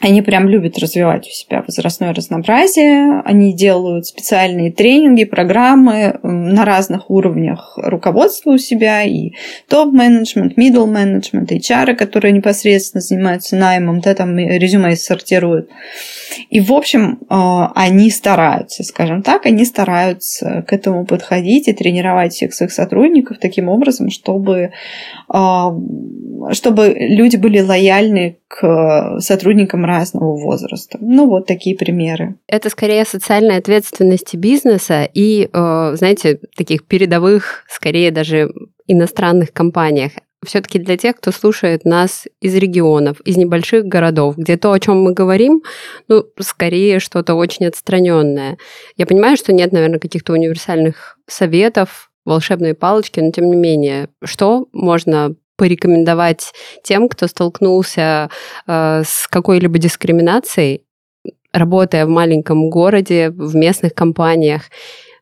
[0.00, 3.20] Они прям любят развивать у себя возрастное разнообразие.
[3.24, 9.04] Они делают специальные тренинги, программы на разных уровнях руководства у себя.
[9.04, 9.32] И
[9.68, 15.70] топ-менеджмент, middle менеджмент, HR, которые непосредственно занимаются наймом, да, там резюме сортируют.
[16.50, 22.32] И, в общем, э, они стараются, скажем так, они стараются к этому подходить и тренировать
[22.32, 24.72] всех своих сотрудников таким образом, чтобы,
[25.32, 25.64] э,
[26.52, 30.98] чтобы люди были лояльны к сотрудникам разного возраста.
[31.00, 32.36] Ну, вот такие примеры.
[32.46, 38.50] Это скорее социальная ответственность бизнеса и, э, знаете, таких передовых, скорее даже
[38.86, 40.12] иностранных компаниях.
[40.46, 45.00] все-таки для тех, кто слушает нас из регионов, из небольших городов, где то, о чем
[45.00, 45.62] мы говорим,
[46.06, 48.58] ну, скорее что-то очень отстраненное.
[48.98, 54.68] Я понимаю, что нет, наверное, каких-то универсальных советов, волшебной палочки, но тем не менее, что
[54.72, 58.30] можно порекомендовать тем, кто столкнулся
[58.66, 60.84] э, с какой-либо дискриминацией,
[61.52, 64.62] работая в маленьком городе, в местных компаниях,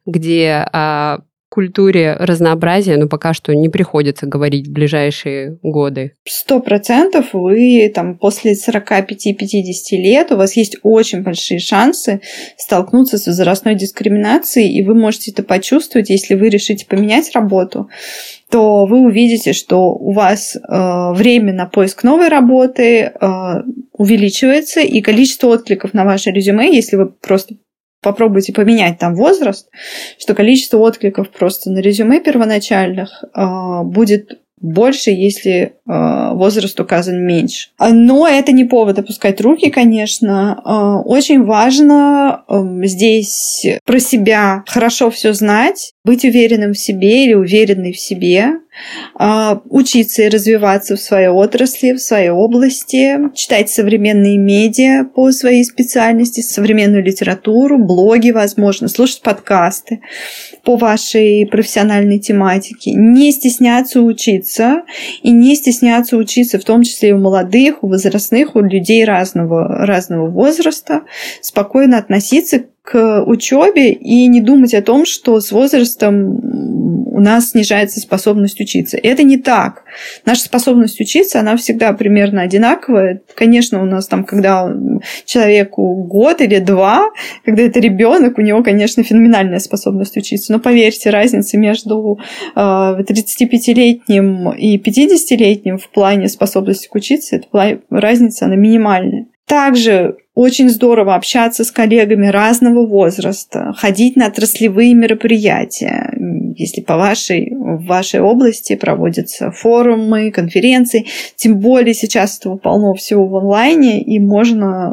[0.06, 1.18] где э,
[1.52, 6.12] культуре разнообразия, но пока что не приходится говорить в ближайшие годы.
[6.24, 9.02] Сто процентов вы там после 45-50
[9.92, 12.22] лет у вас есть очень большие шансы
[12.56, 17.90] столкнуться с возрастной дискриминацией, и вы можете это почувствовать, если вы решите поменять работу
[18.50, 23.10] то вы увидите, что у вас э, время на поиск новой работы э,
[23.92, 27.54] увеличивается, и количество откликов на ваше резюме, если вы просто
[28.02, 29.70] попробуйте поменять там возраст,
[30.18, 37.70] что количество откликов просто на резюме первоначальных э, будет больше, если возраст указан меньше.
[37.78, 40.60] Но это не повод опускать руки, конечно.
[40.64, 47.34] Э, очень важно э, здесь про себя хорошо все знать, быть уверенным в себе или
[47.34, 48.54] уверенной в себе,
[49.14, 55.64] а, учиться и развиваться в своей отрасли, в своей области, читать современные медиа по своей
[55.64, 60.00] специальности, современную литературу, блоги, возможно, слушать подкасты
[60.64, 64.82] по вашей профессиональной тематике, не стесняться учиться
[65.22, 65.81] и не стесняться
[66.16, 71.02] учиться в том числе и у молодых, у возрастных, у людей разного, разного возраста,
[71.40, 76.40] спокойно относиться к учебе и не думать о том, что с возрастом
[77.12, 78.96] у нас снижается способность учиться.
[79.00, 79.84] Это не так.
[80.24, 83.20] Наша способность учиться, она всегда примерно одинаковая.
[83.34, 84.74] Конечно, у нас там, когда
[85.24, 87.10] человеку год или два,
[87.44, 90.52] когда это ребенок, у него, конечно, феноменальная способность учиться.
[90.52, 92.18] Но поверьте, разница между
[92.56, 99.26] 35-летним э, и 50-летним в плане способности к учиться, эта разница, она минимальная.
[99.46, 106.14] Также очень здорово общаться с коллегами разного возраста, ходить на отраслевые мероприятия.
[106.56, 113.26] Если по вашей, в вашей области проводятся форумы, конференции, тем более сейчас этого полно всего
[113.26, 114.90] в онлайне, и можно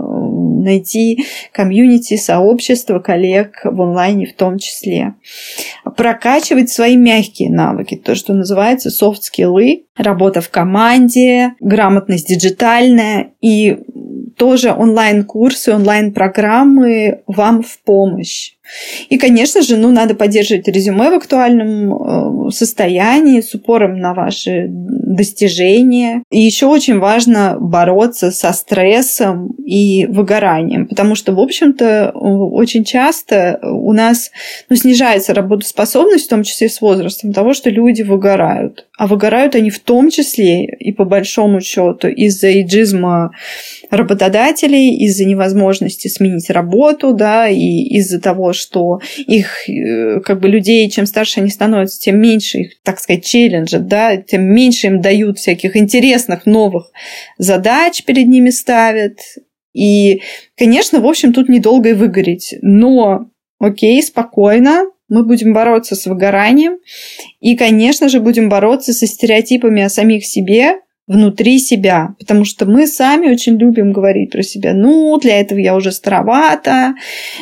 [0.62, 5.14] найти комьюнити, сообщество коллег в онлайне в том числе.
[5.96, 13.80] Прокачивать свои мягкие навыки, то, что называется софт-скиллы, работа в команде, грамотность диджитальная и
[14.38, 18.54] тоже онлайн-курсы, онлайн-программы вам в помощь.
[19.10, 24.68] И, конечно же, ну, надо поддерживать резюме в актуальном э, состоянии с упором на ваши
[24.70, 26.24] достижения.
[26.32, 33.60] И еще очень важно бороться со стрессом и выгоранием, потому что, в общем-то, очень часто
[33.64, 34.32] у нас
[34.70, 38.88] ну, снижается работоспособность, в том числе с возрастом, того, что люди выгорают.
[38.98, 43.32] А выгорают они в том числе и по большому счету из-за эйджизма
[43.90, 50.90] работодателей, из-за невозможности сменить работу, да, и из-за того, что их, э, как бы, людей,
[50.90, 55.40] чем старше они становятся, тем меньше их, так сказать, челленджа, да, тем меньше им дают
[55.40, 56.92] всяких интересных новых
[57.38, 59.20] задач перед ними ставят.
[59.74, 60.22] И,
[60.58, 62.56] конечно, в общем, тут недолго и выгореть.
[62.62, 66.78] Но, окей, спокойно, мы будем бороться с выгоранием
[67.40, 72.86] и, конечно же, будем бороться со стереотипами о самих себе, внутри себя, потому что мы
[72.86, 74.74] сами очень любим говорить про себя.
[74.76, 76.94] Ну, для этого я уже старовата,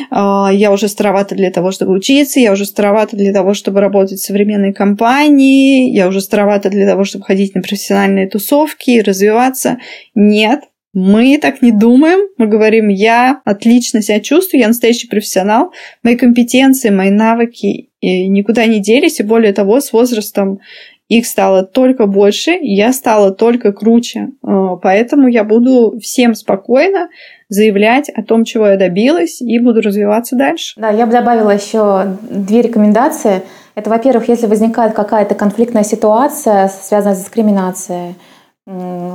[0.09, 4.19] а, я уже старовата для того, чтобы учиться, я уже старовата для того, чтобы работать
[4.19, 9.79] в современной компании, я уже старовата для того, чтобы ходить на профессиональные тусовки и развиваться.
[10.15, 10.61] Нет,
[10.93, 12.29] мы так не думаем.
[12.37, 18.79] Мы говорим, я отлично себя чувствую, я настоящий профессионал, мои компетенции, мои навыки никуда не
[18.79, 20.59] делись, и более того, с возрастом
[21.07, 24.29] их стало только больше, я стала только круче.
[24.45, 27.09] Э, поэтому я буду всем спокойно
[27.49, 30.73] заявлять о том, чего я добилась, и буду развиваться дальше.
[30.79, 33.41] Да, я бы добавила еще две рекомендации.
[33.75, 38.15] Это, во-первых, если возникает какая-то конфликтная ситуация, связанная с дискриминацией,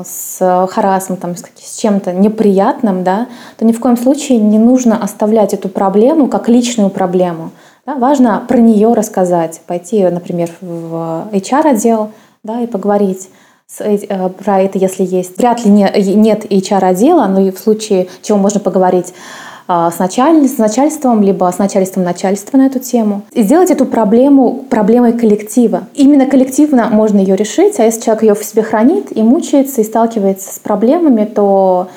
[0.05, 3.27] с харасментом, с чем-то неприятным, да,
[3.59, 7.51] то ни в коем случае не нужно оставлять эту проблему как личную проблему.
[7.85, 12.11] Да, важно про нее рассказать, пойти, например, в HR-отдел
[12.45, 13.29] да, и поговорить
[13.81, 15.37] э, про это, если есть.
[15.37, 19.13] Вряд ли не, нет HR-отдела, но и в случае чего можно поговорить
[19.67, 23.23] а, с, началь, с начальством, либо с начальством начальства на эту тему.
[23.33, 25.85] И сделать эту проблему проблемой коллектива.
[25.95, 29.85] Именно коллективно можно ее решить, а если человек ее в себе хранит и мучается, и
[29.85, 31.89] сталкивается с проблемами, то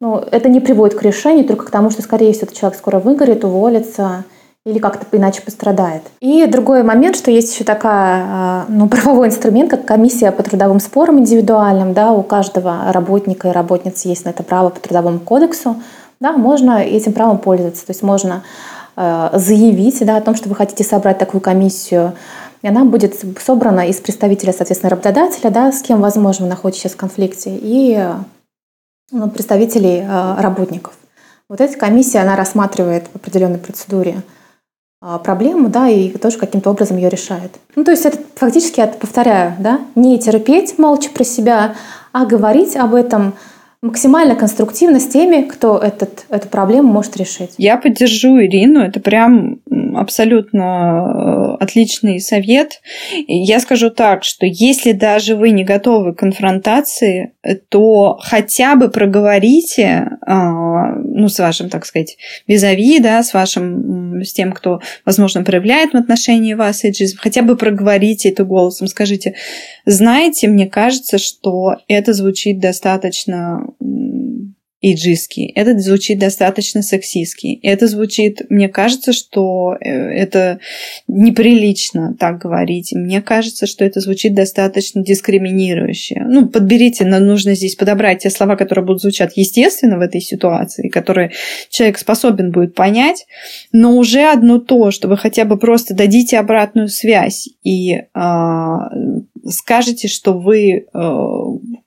[0.00, 3.00] ну, это не приводит к решению, только к тому, что, скорее всего, этот человек скоро
[3.00, 4.24] выгорит, уволится,
[4.66, 6.02] или как-то иначе пострадает.
[6.20, 10.80] И другой момент, что есть еще такая, а, ну, правовой инструмент, как комиссия по трудовым
[10.80, 15.76] спорам индивидуальным, да, у каждого работника и работницы есть на это право по трудовому кодексу,
[16.20, 18.42] да, можно этим правом пользоваться, то есть можно
[18.96, 22.14] э, заявить, да, о том, что вы хотите собрать такую комиссию,
[22.62, 26.92] и она будет собрана из представителя, соответственно, работодателя, да, с кем, возможно, вы находитесь сейчас
[26.92, 28.02] в конфликте, и
[29.10, 30.94] ну, представителей э, работников.
[31.50, 34.22] Вот эта комиссия, она рассматривает в определенной процедуре
[35.22, 37.52] проблему, да, и тоже каким-то образом ее решает.
[37.76, 41.74] Ну, то есть это фактически, я повторяю, да, не терпеть молча про себя,
[42.12, 43.34] а говорить об этом
[43.84, 47.50] максимально конструктивно с теми, кто этот, эту проблему может решить.
[47.58, 49.60] Я поддержу Ирину, это прям
[49.94, 52.80] абсолютно э, отличный совет.
[53.28, 57.34] Я скажу так, что если даже вы не готовы к конфронтации,
[57.68, 62.16] то хотя бы проговорите, а, ну, с вашим, так сказать,
[62.46, 67.56] визави, да, с вашим, с тем, кто, возможно, проявляет в отношении вас эйджизм, хотя бы
[67.56, 69.34] проговорите это голосом, скажите,
[69.84, 73.66] знаете, мне кажется, что это звучит достаточно
[74.84, 75.46] иджистский.
[75.54, 77.58] Это звучит достаточно сексистски.
[77.62, 80.60] Это звучит, мне кажется, что э, это
[81.08, 82.92] неприлично так говорить.
[82.92, 86.22] Мне кажется, что это звучит достаточно дискриминирующе.
[86.28, 90.88] Ну, подберите, но нужно здесь подобрать те слова, которые будут звучать естественно в этой ситуации,
[90.88, 91.32] которые
[91.70, 93.26] человек способен будет понять,
[93.72, 98.04] но уже одно то, что вы хотя бы просто дадите обратную связь и э,
[99.48, 101.10] скажете, что вы э,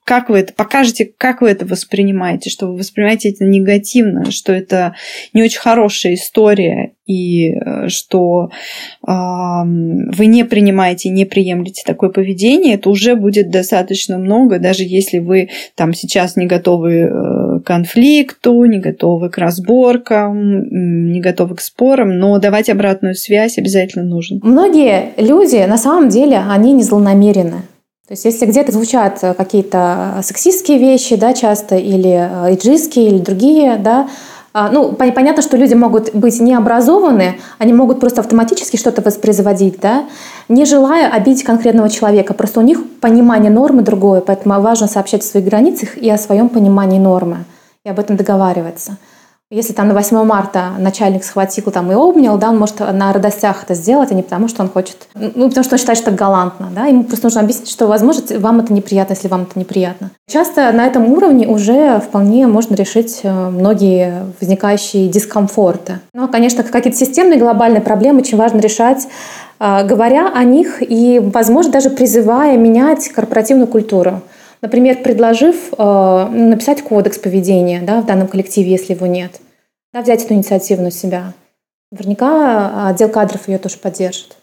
[0.08, 4.94] как вы это покажете, как вы это воспринимаете, что вы воспринимаете это негативно, что это
[5.34, 8.48] не очень хорошая история, и э, что
[9.06, 15.18] э, вы не принимаете, не приемлете такое поведение, это уже будет достаточно много, даже если
[15.18, 21.60] вы там сейчас не готовы э, к конфликту, не готовы к разборкам, не готовы к
[21.60, 24.40] спорам, но давать обратную связь обязательно нужно.
[24.42, 27.64] Многие люди, на самом деле, они не злонамерены.
[28.08, 32.16] То есть если где-то звучат э, какие-то сексистские вещи, да, часто, или
[32.54, 34.08] иджистские, э, или другие, да,
[34.54, 40.06] а, ну, понятно, что люди могут быть необразованы, они могут просто автоматически что-то воспроизводить, да,
[40.48, 42.32] не желая обидеть конкретного человека.
[42.32, 46.48] Просто у них понимание нормы другое, поэтому важно сообщать о своих границах и о своем
[46.48, 47.44] понимании нормы,
[47.84, 48.96] и об этом договариваться.
[49.50, 53.62] Если там на 8 марта начальник схватил там и обнял, да, он может на радостях
[53.62, 56.18] это сделать, а не потому, что он хочет, ну, потому что он считает, что это
[56.18, 60.10] галантно, да, ему просто нужно объяснить, что, возможно, вам это неприятно, если вам это неприятно.
[60.26, 66.00] Часто на этом уровне уже вполне можно решить э, многие возникающие дискомфорты.
[66.12, 69.08] Но, ну, конечно, какие-то системные глобальные проблемы очень важно решать,
[69.60, 74.20] э, говоря о них и, возможно, даже призывая менять корпоративную культуру.
[74.60, 79.40] Например, предложив э, написать кодекс поведения да, в данном коллективе, если его нет.
[79.92, 81.32] Да, взять эту инициативу на себя.
[81.90, 84.36] Наверняка отдел кадров ее тоже поддержит.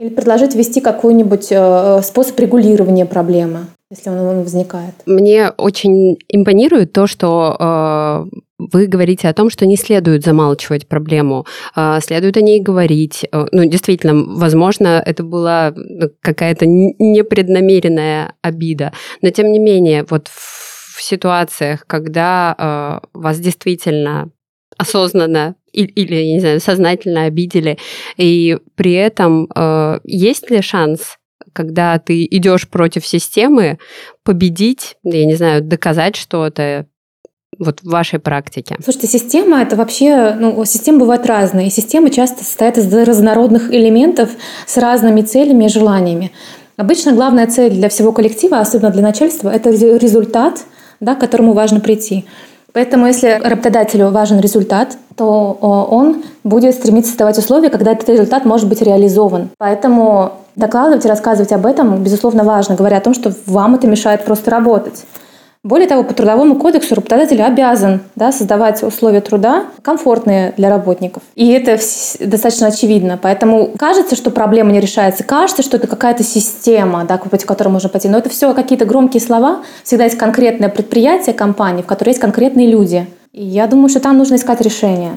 [0.00, 4.94] Или предложить ввести какой-нибудь э, способ регулирования проблемы, если он возникает.
[5.06, 8.38] Мне очень импонирует то, что э,
[8.72, 13.26] вы говорите о том, что не следует замалчивать проблему, а, следует о ней говорить.
[13.32, 18.92] Э, ну, действительно, возможно, это была ну, какая-то непреднамеренная обида,
[19.22, 24.30] но тем не менее, вот в ситуациях, когда а, вас действительно
[24.76, 27.78] осознанно или, я не знаю, сознательно обидели,
[28.16, 31.16] и при этом э, есть ли шанс
[31.52, 33.78] когда ты идешь против системы,
[34.24, 36.86] победить, я не знаю, доказать что-то,
[37.58, 38.76] вот в вашей практике?
[38.82, 41.70] Слушайте, система это вообще, ну, системы бывают разные.
[41.70, 44.30] Системы часто состоят из разнородных элементов
[44.66, 46.32] с разными целями и желаниями.
[46.76, 50.64] Обычно главная цель для всего коллектива, особенно для начальства, это результат,
[51.00, 52.24] да, к которому важно прийти.
[52.72, 58.68] Поэтому если работодателю важен результат, то он будет стремиться создавать условия, когда этот результат может
[58.68, 59.50] быть реализован.
[59.58, 64.24] Поэтому докладывать и рассказывать об этом, безусловно, важно, говоря о том, что вам это мешает
[64.24, 65.04] просто работать.
[65.62, 71.22] Более того, по трудовому кодексу работодатель обязан да, создавать условия труда комфортные для работников.
[71.34, 71.78] И это
[72.18, 73.18] достаточно очевидно.
[73.20, 75.22] Поэтому кажется, что проблема не решается.
[75.22, 78.08] Кажется, что это какая-то система, да, по которой можно пойти.
[78.08, 79.58] Но это все какие-то громкие слова.
[79.84, 83.06] Всегда есть конкретное предприятие, компания, в которой есть конкретные люди.
[83.32, 85.12] И я думаю, что там нужно искать решение.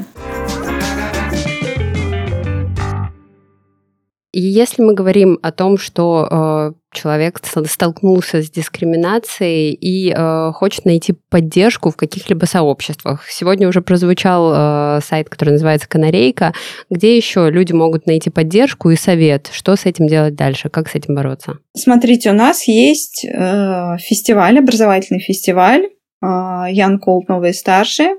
[4.34, 10.86] И если мы говорим о том, что э, человек столкнулся с дискриминацией и э, хочет
[10.86, 16.52] найти поддержку в каких-либо сообществах, сегодня уже прозвучал э, сайт, который называется Канарейка,
[16.90, 20.96] где еще люди могут найти поддержку и совет, что с этим делать дальше, как с
[20.96, 21.60] этим бороться.
[21.78, 25.90] Смотрите, у нас есть э, фестиваль, образовательный фестиваль
[26.24, 28.16] Young Cold Новые Старшие.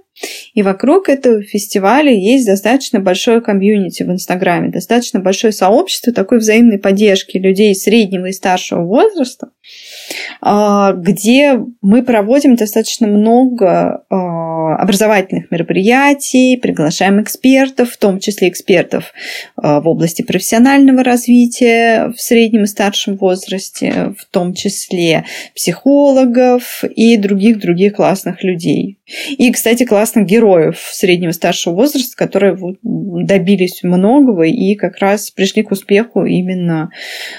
[0.54, 6.78] И вокруг этого фестиваля есть достаточно большое комьюнити в Инстаграме, достаточно большое сообщество такой взаимной
[6.78, 9.48] поддержки людей среднего и старшего возраста,
[10.40, 19.12] а, где мы проводим достаточно много а, образовательных мероприятий, приглашаем экспертов, в том числе экспертов
[19.56, 27.16] а, в области профессионального развития в среднем и старшем возрасте, в том числе психологов и
[27.16, 28.98] других-других классных людей.
[29.28, 35.62] И, кстати, классных героев среднего и старшего возраста, которые добились многого и как раз пришли
[35.62, 36.90] к успеху именно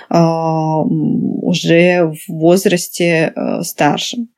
[0.09, 4.30] э, уже в возрасте э, старшем.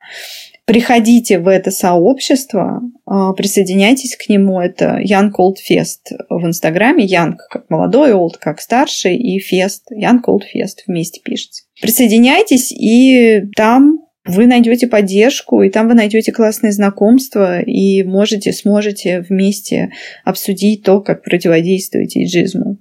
[0.66, 4.60] Приходите в это сообщество, э, присоединяйтесь к нему.
[4.60, 7.06] Это Young Old Fest в Инстаграме.
[7.06, 9.84] Young как молодой, Old как старший и Fest.
[9.90, 11.62] Young Old Fest вместе пишется.
[11.80, 19.20] Присоединяйтесь, и там вы найдете поддержку, и там вы найдете классные знакомства, и можете, сможете
[19.20, 19.90] вместе
[20.24, 22.78] обсудить то, как противодействовать иджизму.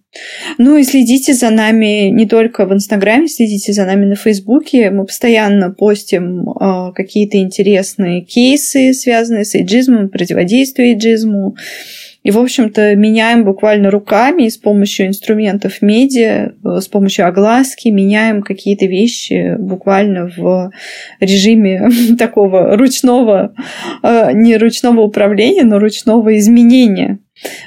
[0.58, 4.90] Ну и следите за нами не только в Инстаграме, следите за нами на Фейсбуке.
[4.90, 11.56] Мы постоянно постим э, какие-то интересные кейсы, связанные с иджизмом, противодействием иджизму.
[12.28, 18.42] И, в общем-то, меняем буквально руками с помощью инструментов медиа, э, с помощью огласки, меняем
[18.42, 20.72] какие-то вещи буквально в
[21.22, 21.88] режиме
[22.20, 23.54] такого ручного,
[24.04, 27.20] э, не ручного управления, но ручного изменения.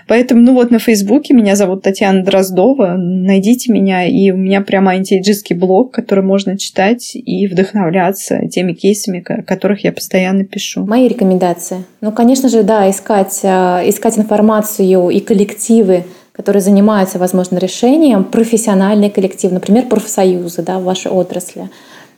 [0.06, 2.94] Поэтому, ну вот на Фейсбуке меня зовут Татьяна Дроздова.
[2.96, 9.24] Найдите меня, и у меня прямо антиэйджистский блог, который можно читать и вдохновляться теми кейсами,
[9.26, 10.84] о которых я постоянно пишу.
[10.86, 11.84] Мои рекомендации.
[12.00, 19.10] Ну, конечно же, да, искать, э, искать информацию и коллективы, которые занимаются, возможно, решением, профессиональный
[19.10, 21.68] коллектив, например, профсоюзы да, в вашей отрасли,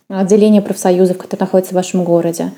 [0.08, 2.52] отделение профсоюзов, которые находятся в вашем городе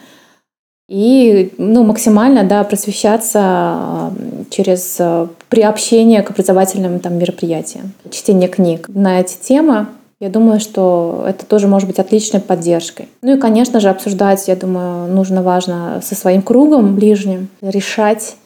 [0.89, 4.13] и ну, максимально да, просвещаться
[4.51, 9.87] через э, приобщение к образовательным там, мероприятиям, чтение книг на эти темы.
[10.21, 13.09] Я думаю, что это тоже может быть отличной поддержкой.
[13.23, 18.37] Ну и, конечно же, обсуждать, я думаю, нужно важно со своим кругом ближним, решать,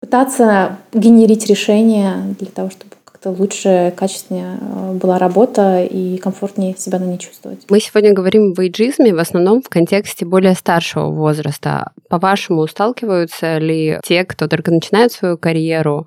[0.00, 2.95] пытаться генерить решения для того, чтобы
[3.26, 7.64] как-то лучше, качественнее э, была работа и комфортнее себя на ней чувствовать.
[7.68, 11.92] Мы сегодня говорим в эйджизме в основном в контексте более старшего возраста.
[12.08, 16.06] По-вашему, сталкиваются ли те, кто только начинает свою карьеру,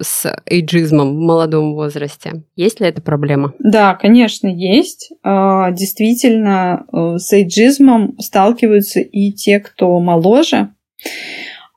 [0.00, 2.42] с эйджизмом в молодом возрасте?
[2.56, 3.52] Есть ли эта проблема?
[3.58, 5.12] Да, конечно, есть.
[5.22, 10.70] А, действительно, э, с эйджизмом сталкиваются и те, кто моложе,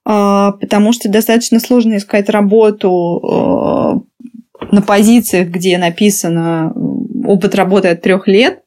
[0.03, 4.10] а, потому что достаточно сложно искать работу э,
[4.71, 6.73] на позициях, где написано
[7.25, 8.63] опыт работы от трех лет,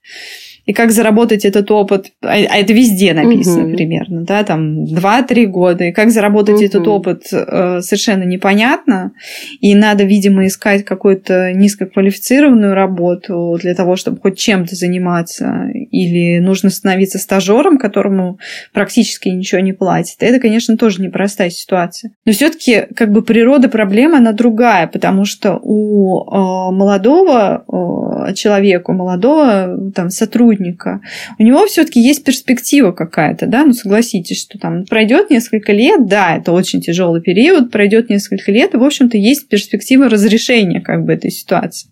[0.67, 3.77] и как заработать этот опыт, а, а это везде написано угу.
[3.77, 6.65] примерно, да, там 2-3 года, и как заработать угу.
[6.65, 9.13] этот опыт э, совершенно непонятно,
[9.61, 16.71] и надо, видимо, искать какую-то низкоквалифицированную работу для того, чтобы хоть чем-то заниматься, или нужно
[16.71, 18.39] становиться стажером, которому
[18.73, 20.17] практически ничего не платят.
[20.21, 22.13] Это, конечно, тоже непростая ситуация.
[22.25, 28.91] Но все-таки как бы природа проблемы, она другая, потому что у э, молодого э, человека,
[28.91, 31.01] у молодого там сотрудника, сотрудника,
[31.39, 36.37] у него все-таки есть перспектива какая-то, да, ну согласитесь, что там пройдет несколько лет, да,
[36.37, 41.13] это очень тяжелый период, пройдет несколько лет, и, в общем-то, есть перспектива разрешения как бы
[41.13, 41.91] этой ситуации,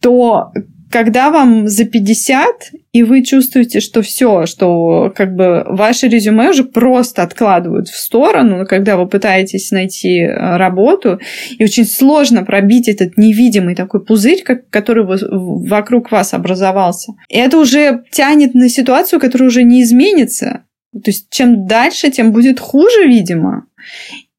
[0.00, 0.52] то
[0.90, 6.64] когда вам за 50, и вы чувствуете, что все, что как бы ваше резюме уже
[6.64, 11.20] просто откладывают в сторону, когда вы пытаетесь найти э, работу,
[11.58, 17.12] и очень сложно пробить этот невидимый такой пузырь, как, который вокруг вас образовался.
[17.28, 20.64] И это уже тянет на ситуацию, которая уже не изменится.
[20.92, 23.66] То есть чем дальше, тем будет хуже, видимо.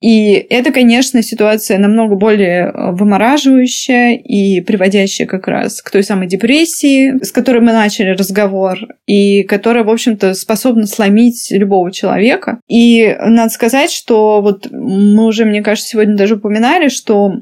[0.01, 6.27] И это, конечно, ситуация намного более э, вымораживающая и приводящая как раз к той самой
[6.27, 12.61] депрессии, с которой мы начали разговор, и которая, в общем-то, способна сломить любого человека.
[12.69, 17.33] И надо сказать, что вот мы уже, мне кажется, сегодня даже упоминали, что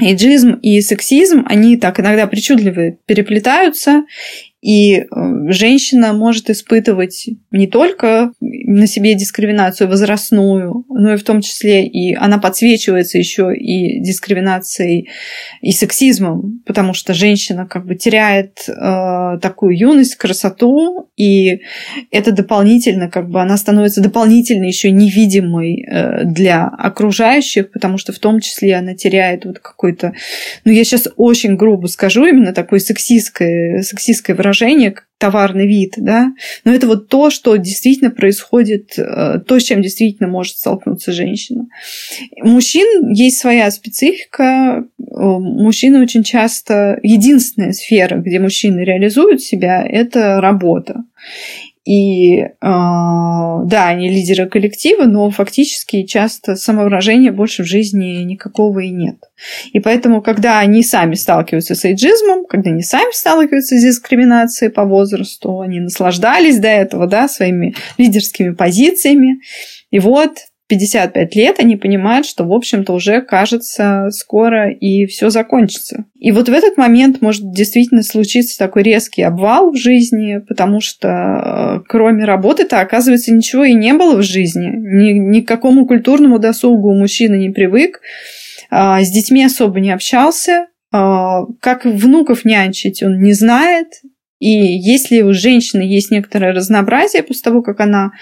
[0.00, 4.04] Эйджизм и сексизм, они так иногда причудливо переплетаются,
[4.60, 5.04] и э,
[5.50, 12.14] женщина может испытывать не только на себе дискриминацию возрастную, но и в том числе и
[12.14, 15.10] она подсвечивается еще и дискриминацией
[15.60, 21.60] и сексизмом, потому что женщина как бы теряет э, такую юность, красоту, и
[22.10, 28.18] это дополнительно как бы она становится дополнительно еще невидимой э, для окружающих, потому что в
[28.18, 30.14] том числе она теряет вот какой-то,
[30.64, 35.94] ну я сейчас очень грубо скажу, именно такое сексистское, сексистское выражение выражение, как товарный вид,
[35.96, 36.32] да,
[36.64, 41.66] но это вот то, что действительно происходит, э, то, с чем действительно может столкнуться женщина.
[42.40, 44.84] Мужчин есть своя специфика.
[44.98, 47.00] Мужчины очень часто...
[47.02, 51.02] Единственная сфера, где мужчины реализуют себя, это работа.
[51.88, 58.90] И э, да, они лидеры коллектива, но фактически часто самовыражения больше в жизни никакого и
[58.90, 59.16] нет.
[59.72, 64.84] И поэтому, когда они сами сталкиваются с эйджизмом, когда они сами сталкиваются с дискриминацией по
[64.84, 69.40] возрасту, они наслаждались до этого да, своими лидерскими позициями.
[69.90, 70.32] И вот
[70.68, 76.04] 55 лет они понимают, что, в общем-то, уже кажется скоро и все закончится.
[76.18, 81.08] И вот в этот момент может действительно случиться такой резкий обвал в жизни, потому что
[81.08, 84.70] э, кроме работы-то, оказывается, ничего и не было в жизни.
[84.74, 88.00] Ни, ни к какому культурному досугу мужчина не привык,
[88.70, 93.88] а, с детьми особо не общался, а, как внуков нянчить он не знает,
[94.38, 98.12] и если у женщины есть некоторое разнообразие после того, как она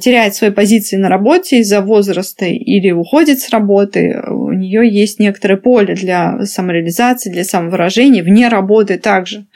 [0.00, 5.56] теряет свои позиции на работе из-за возраста или уходит с работы, у нее есть некоторое
[5.56, 9.46] поле для самореализации, для самовыражения, вне работы также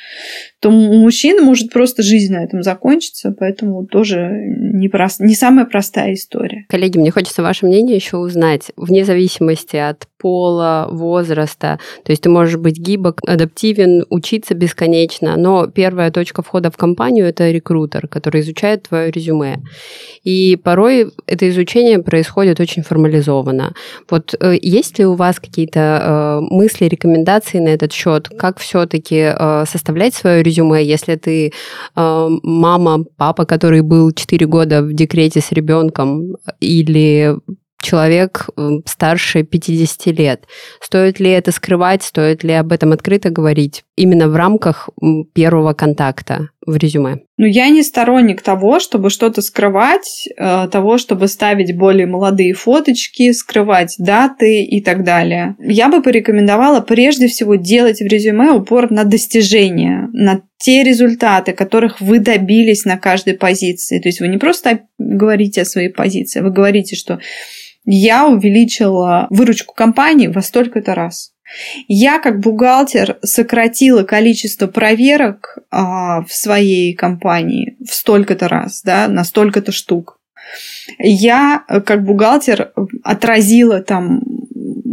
[0.61, 5.19] то у мужчин может просто жизнь на этом закончиться, поэтому тоже не, прост...
[5.21, 6.67] не самая простая история.
[6.69, 12.29] Коллеги, мне хочется ваше мнение еще узнать, вне зависимости от пола, возраста, то есть ты
[12.29, 18.43] можешь быть гибок, адаптивен, учиться бесконечно, но первая точка входа в компанию– это рекрутер, который
[18.43, 19.63] изучает твое резюме.
[20.24, 23.74] И порой это изучение происходит очень формализованно.
[24.09, 29.32] Вот э, есть ли у вас какие-то э, мысли, рекомендации на этот счет, как все-таки
[29.36, 31.53] э, составлять свое резюме если ты
[31.94, 37.36] мама, папа, который был 4 года в декрете с ребенком, или
[37.80, 38.48] человек
[38.86, 40.44] старше 50 лет.
[40.80, 44.88] Стоит ли это скрывать, стоит ли об этом открыто говорить именно в рамках
[45.34, 47.18] первого контакта в резюме?
[47.37, 53.33] Ну, я не сторонник того, чтобы что-то скрывать, э, того, чтобы ставить более молодые фоточки,
[53.33, 55.57] скрывать даты и так далее.
[55.59, 62.01] Я бы порекомендовала прежде всего делать в резюме упор на достижения, на те результаты, которых
[62.01, 63.99] вы добились на каждой позиции.
[63.99, 67.18] То есть вы не просто говорите о своей позиции, вы говорите, что
[67.85, 71.33] я увеличила выручку компании во столько-то раз.
[71.88, 79.24] Я как бухгалтер сократила количество проверок а, в своей компании в столько-то раз, да, на
[79.24, 80.18] столько-то штук.
[80.98, 82.72] Я как бухгалтер
[83.03, 84.22] отразила там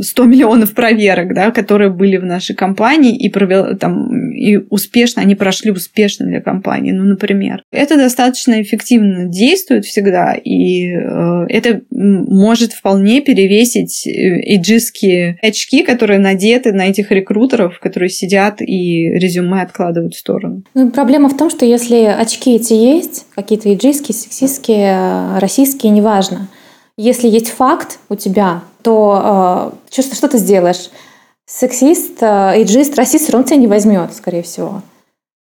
[0.02, 5.36] 100 миллионов проверок, да, которые были в нашей компании и провела там и успешно, они
[5.36, 7.64] прошли успешно для компании, ну, например.
[7.72, 16.20] Это достаточно эффективно действует всегда, и э, это может вполне перевесить э, эйджистские очки, которые
[16.20, 20.64] надеты на этих рекрутеров, которые сидят и резюме откладывают в сторону.
[20.74, 26.48] Ну, проблема в том, что если очки эти есть, какие-то эйджистские, сексистские, э, российские, неважно,
[26.98, 30.90] если есть факт у тебя, э, что, что ты сделаешь?
[31.46, 34.82] Сексист, э, эйджист, расист все равно тебя не возьмет, скорее всего.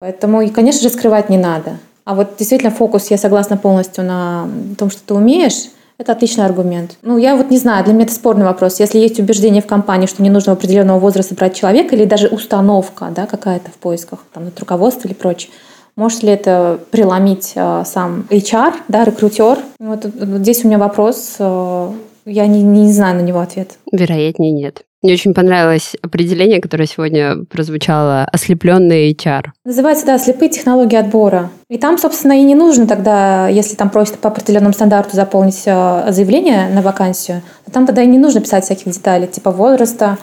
[0.01, 1.79] Поэтому, и, конечно же, скрывать не надо.
[2.05, 6.97] А вот действительно фокус, я согласна полностью на том, что ты умеешь, это отличный аргумент.
[7.03, 8.81] Ну, я вот не знаю, для меня это спорный вопрос.
[8.81, 13.13] Если есть убеждение в компании, что не нужно определенного возраста брать человека, или даже установка
[13.15, 15.53] да, какая-то в поисках, там, от руководства или прочее,
[15.97, 19.59] может ли это преломить э, сам HR, да, рекрутер?
[19.79, 21.93] Вот, вот здесь у меня вопрос, э,
[22.25, 23.79] я не, не знаю на него ответ.
[23.93, 24.85] Вероятнее нет.
[25.03, 29.47] Мне очень понравилось определение, которое сегодня прозвучало «ослепленный HR».
[29.65, 31.51] Называется, да, «слепые технологии отбора».
[31.71, 36.07] И там, собственно, и не нужно тогда, если там просят по определенному стандарту заполнить э,
[36.11, 40.19] заявление на вакансию, то там тогда и не нужно писать всяких деталей, типа возраста,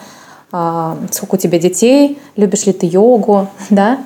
[0.50, 3.98] а, сколько у тебя детей, любишь ли ты йогу, да?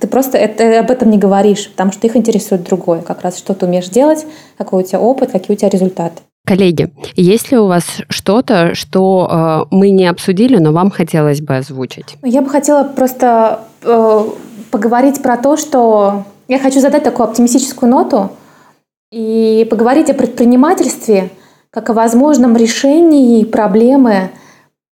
[0.00, 3.54] Ты просто это, об этом не говоришь, потому что их интересует другое, как раз что
[3.54, 4.26] ты умеешь делать,
[4.58, 6.22] какой у тебя опыт, какие у тебя результаты.
[6.48, 11.56] Коллеги, есть ли у вас что-то, что э, мы не обсудили, но вам хотелось бы
[11.56, 12.16] озвучить?
[12.22, 14.24] Я бы хотела просто э,
[14.70, 18.30] поговорить про то, что я хочу задать такую оптимистическую ноту
[19.12, 21.30] и поговорить о предпринимательстве
[21.70, 24.30] как о возможном решении проблемы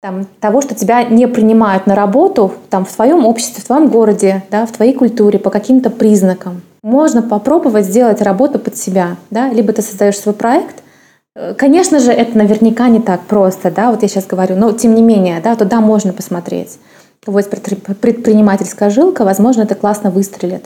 [0.01, 4.43] там, того, что тебя не принимают на работу там, в твоем обществе, в твоем городе,
[4.51, 6.61] да, в твоей культуре по каким-то признакам.
[6.83, 9.15] Можно попробовать сделать работу под себя.
[9.31, 9.49] Да?
[9.49, 10.83] Либо ты создаешь свой проект.
[11.35, 14.95] Э, конечно же, это наверняка не так просто, да, вот я сейчас говорю, но тем
[14.95, 16.79] не менее, да, туда можно посмотреть.
[17.25, 20.65] Вот предпринимательская жилка, возможно, это классно выстрелит.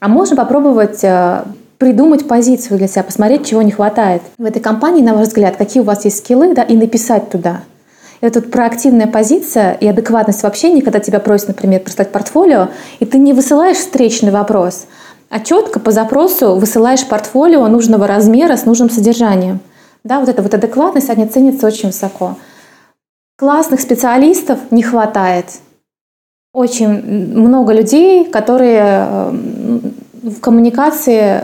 [0.00, 1.42] А можно попробовать э,
[1.78, 5.80] придумать позицию для себя, посмотреть, чего не хватает в этой компании, на ваш взгляд, какие
[5.80, 7.62] у вас есть скиллы, да, и написать туда–
[8.20, 12.68] Это вот проактивная позиция и адекватность в общении, когда тебя просят, например, прислать портфолио,
[12.98, 14.86] и ты не высылаешь встречный вопрос,
[15.28, 19.60] а четко по запросу высылаешь портфолио нужного размера с нужным содержанием.
[20.06, 22.36] Да, вот эта вот адекватность, они ценятся очень высоко.
[23.36, 25.46] Классных специалистов не хватает.
[26.54, 29.30] Очень много людей, которые э,
[30.22, 31.42] в коммуникации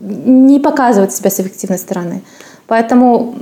[0.00, 2.22] не показывают себя с эффективной стороны.
[2.68, 3.34] Поэтому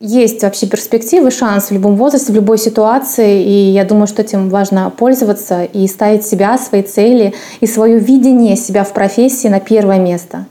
[0.00, 4.48] есть вообще перспективы, шанс в любом возрасте, в любой ситуации, и я думаю, что этим
[4.48, 9.98] важно пользоваться и ставить себя, свои цели и свое видение себя в профессии на первое
[9.98, 10.46] место.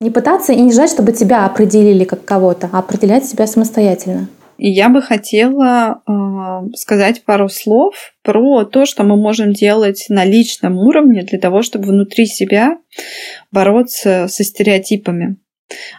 [0.00, 4.28] Не пытаться и не ждать, чтобы тебя определили как кого-то, а определять себя самостоятельно.
[4.58, 10.24] И я бы хотела э, сказать пару слов про то, что мы можем делать на
[10.24, 12.78] личном уровне для того, чтобы внутри себя
[13.50, 15.36] бороться со стереотипами.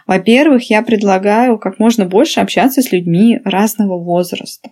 [0.06, 4.70] Во-первых, я предлагаю как можно больше общаться с людьми разного возраста.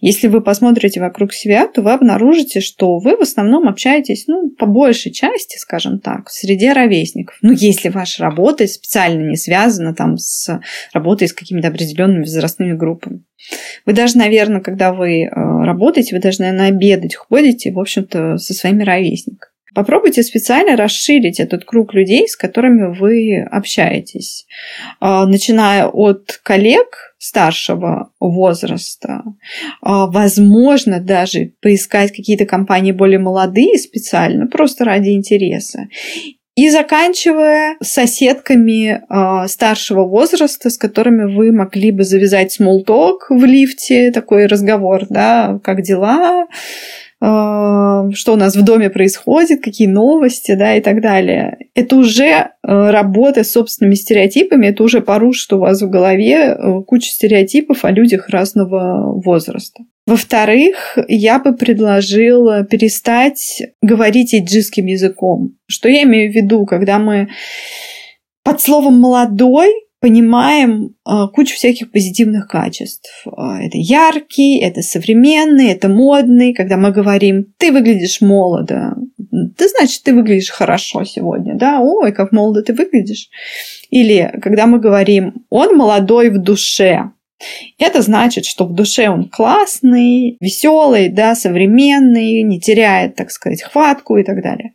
[0.00, 4.66] Если вы посмотрите вокруг себя, то вы обнаружите, что вы в основном общаетесь, ну, по
[4.66, 7.36] большей части, скажем так, в среде ровесников.
[7.42, 10.60] Ну, если ваша работа специально не связана там с
[10.92, 13.22] работой с какими-то определенными возрастными группами.
[13.84, 18.54] Вы даже, наверное, когда вы э, работаете, вы даже, наверное, обедать ходите, в общем-то, со
[18.54, 19.53] своими ровесниками.
[19.74, 24.46] Попробуйте специально расширить этот круг людей, с которыми вы общаетесь.
[25.00, 29.22] А, начиная от коллег старшего возраста,
[29.80, 35.88] а, возможно, даже поискать какие-то компании более молодые специально, просто ради интереса.
[36.56, 44.12] И заканчивая соседками э, старшего возраста, с которыми вы могли бы завязать talk в лифте,
[44.12, 46.46] такой разговор, да, как дела,
[47.20, 51.56] что у нас в доме происходит, какие новости, да, и так далее.
[51.74, 56.82] Это уже э, работа с собственными стереотипами, это уже порушит у вас в голове э,
[56.86, 59.84] кучу стереотипов о людях разного возраста.
[60.06, 65.56] Во-вторых, я бы предложила перестать говорить иджистским языком.
[65.66, 67.28] Что я имею в виду, когда мы
[68.42, 69.72] под словом «молодой»
[70.04, 73.26] понимаем э, кучу всяких позитивных качеств.
[73.26, 76.52] А, это яркий, это современный, это модный.
[76.52, 78.96] Когда мы говорим, ты выглядишь молодо,
[79.56, 81.80] ты значит, ты выглядишь хорошо сегодня, да?
[81.80, 83.30] Ой, как молодо ты выглядишь.
[83.88, 87.10] Или когда мы говорим, он молодой в душе,
[87.78, 94.16] это значит, что в душе он классный, веселый, да, современный, не теряет, так сказать, хватку
[94.16, 94.74] и так далее.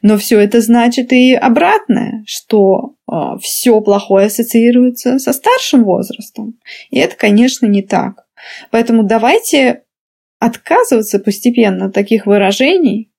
[0.00, 6.58] Но все это значит и обратное, что э, а, все плохое ассоциируется со старшим возрастом.
[6.90, 8.26] И это, конечно, не так.
[8.70, 9.82] Поэтому давайте
[10.38, 13.12] отказываться постепенно от таких выражений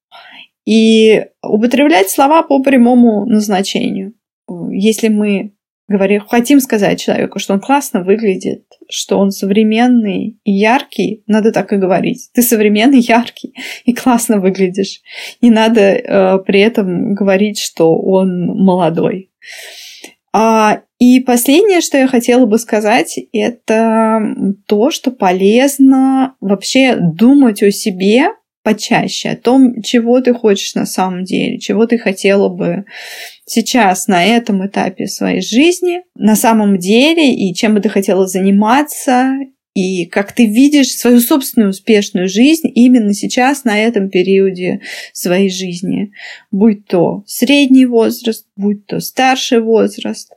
[0.65, 4.13] и употреблять слова по прямому назначению.
[4.71, 5.52] Если мы
[5.87, 11.73] говорим, хотим сказать человеку, что он классно выглядит, что он современный и яркий, надо так
[11.73, 12.29] и говорить.
[12.33, 13.53] Ты современный, яркий
[13.85, 15.01] и классно выглядишь.
[15.41, 19.31] Не надо э, при этом говорить, что он молодой.
[20.35, 24.19] А, и последнее, что я хотела бы сказать, это
[24.65, 28.29] то, что полезно вообще думать о себе
[28.63, 32.85] почаще, о том, чего ты хочешь на самом деле, чего ты хотела бы
[33.45, 39.35] сейчас на этом этапе своей жизни, на самом деле, и чем бы ты хотела заниматься,
[39.73, 44.81] и как ты видишь свою собственную успешную жизнь именно сейчас, на этом периоде
[45.13, 46.11] своей жизни.
[46.51, 50.31] Будь то средний возраст, будь то старший возраст.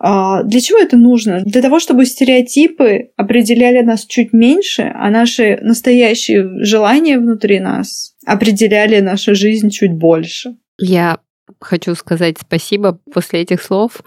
[0.00, 1.42] А, для чего это нужно?
[1.44, 9.00] Для того, чтобы стереотипы определяли нас чуть меньше, а наши настоящие желания внутри нас определяли
[9.00, 10.56] нашу жизнь чуть больше.
[10.78, 11.18] Я
[11.60, 14.02] хочу сказать спасибо после этих слов.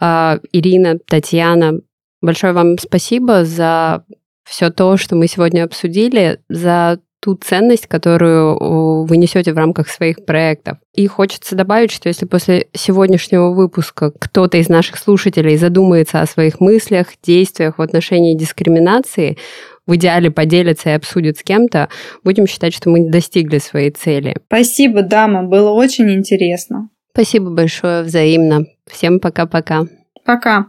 [0.00, 1.80] А, Ирина, Татьяна,
[2.26, 4.02] Большое вам спасибо за
[4.42, 10.24] все то, что мы сегодня обсудили, за ту ценность, которую вы несете в рамках своих
[10.26, 10.78] проектов.
[10.92, 16.58] И хочется добавить, что если после сегодняшнего выпуска кто-то из наших слушателей задумается о своих
[16.58, 19.38] мыслях, действиях в отношении дискриминации,
[19.86, 21.88] в идеале поделится и обсудит с кем-то,
[22.24, 24.36] будем считать, что мы достигли своей цели.
[24.48, 26.88] Спасибо, дама, было очень интересно.
[27.12, 28.66] Спасибо большое, взаимно.
[28.90, 29.86] Всем пока-пока.
[30.24, 30.66] Пока.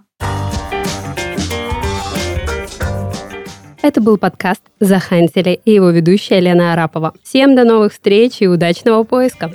[3.82, 7.14] Это был подкаст «Захантили» и его ведущая Лена Арапова.
[7.24, 9.52] Всем до новых встреч и удачного поиска!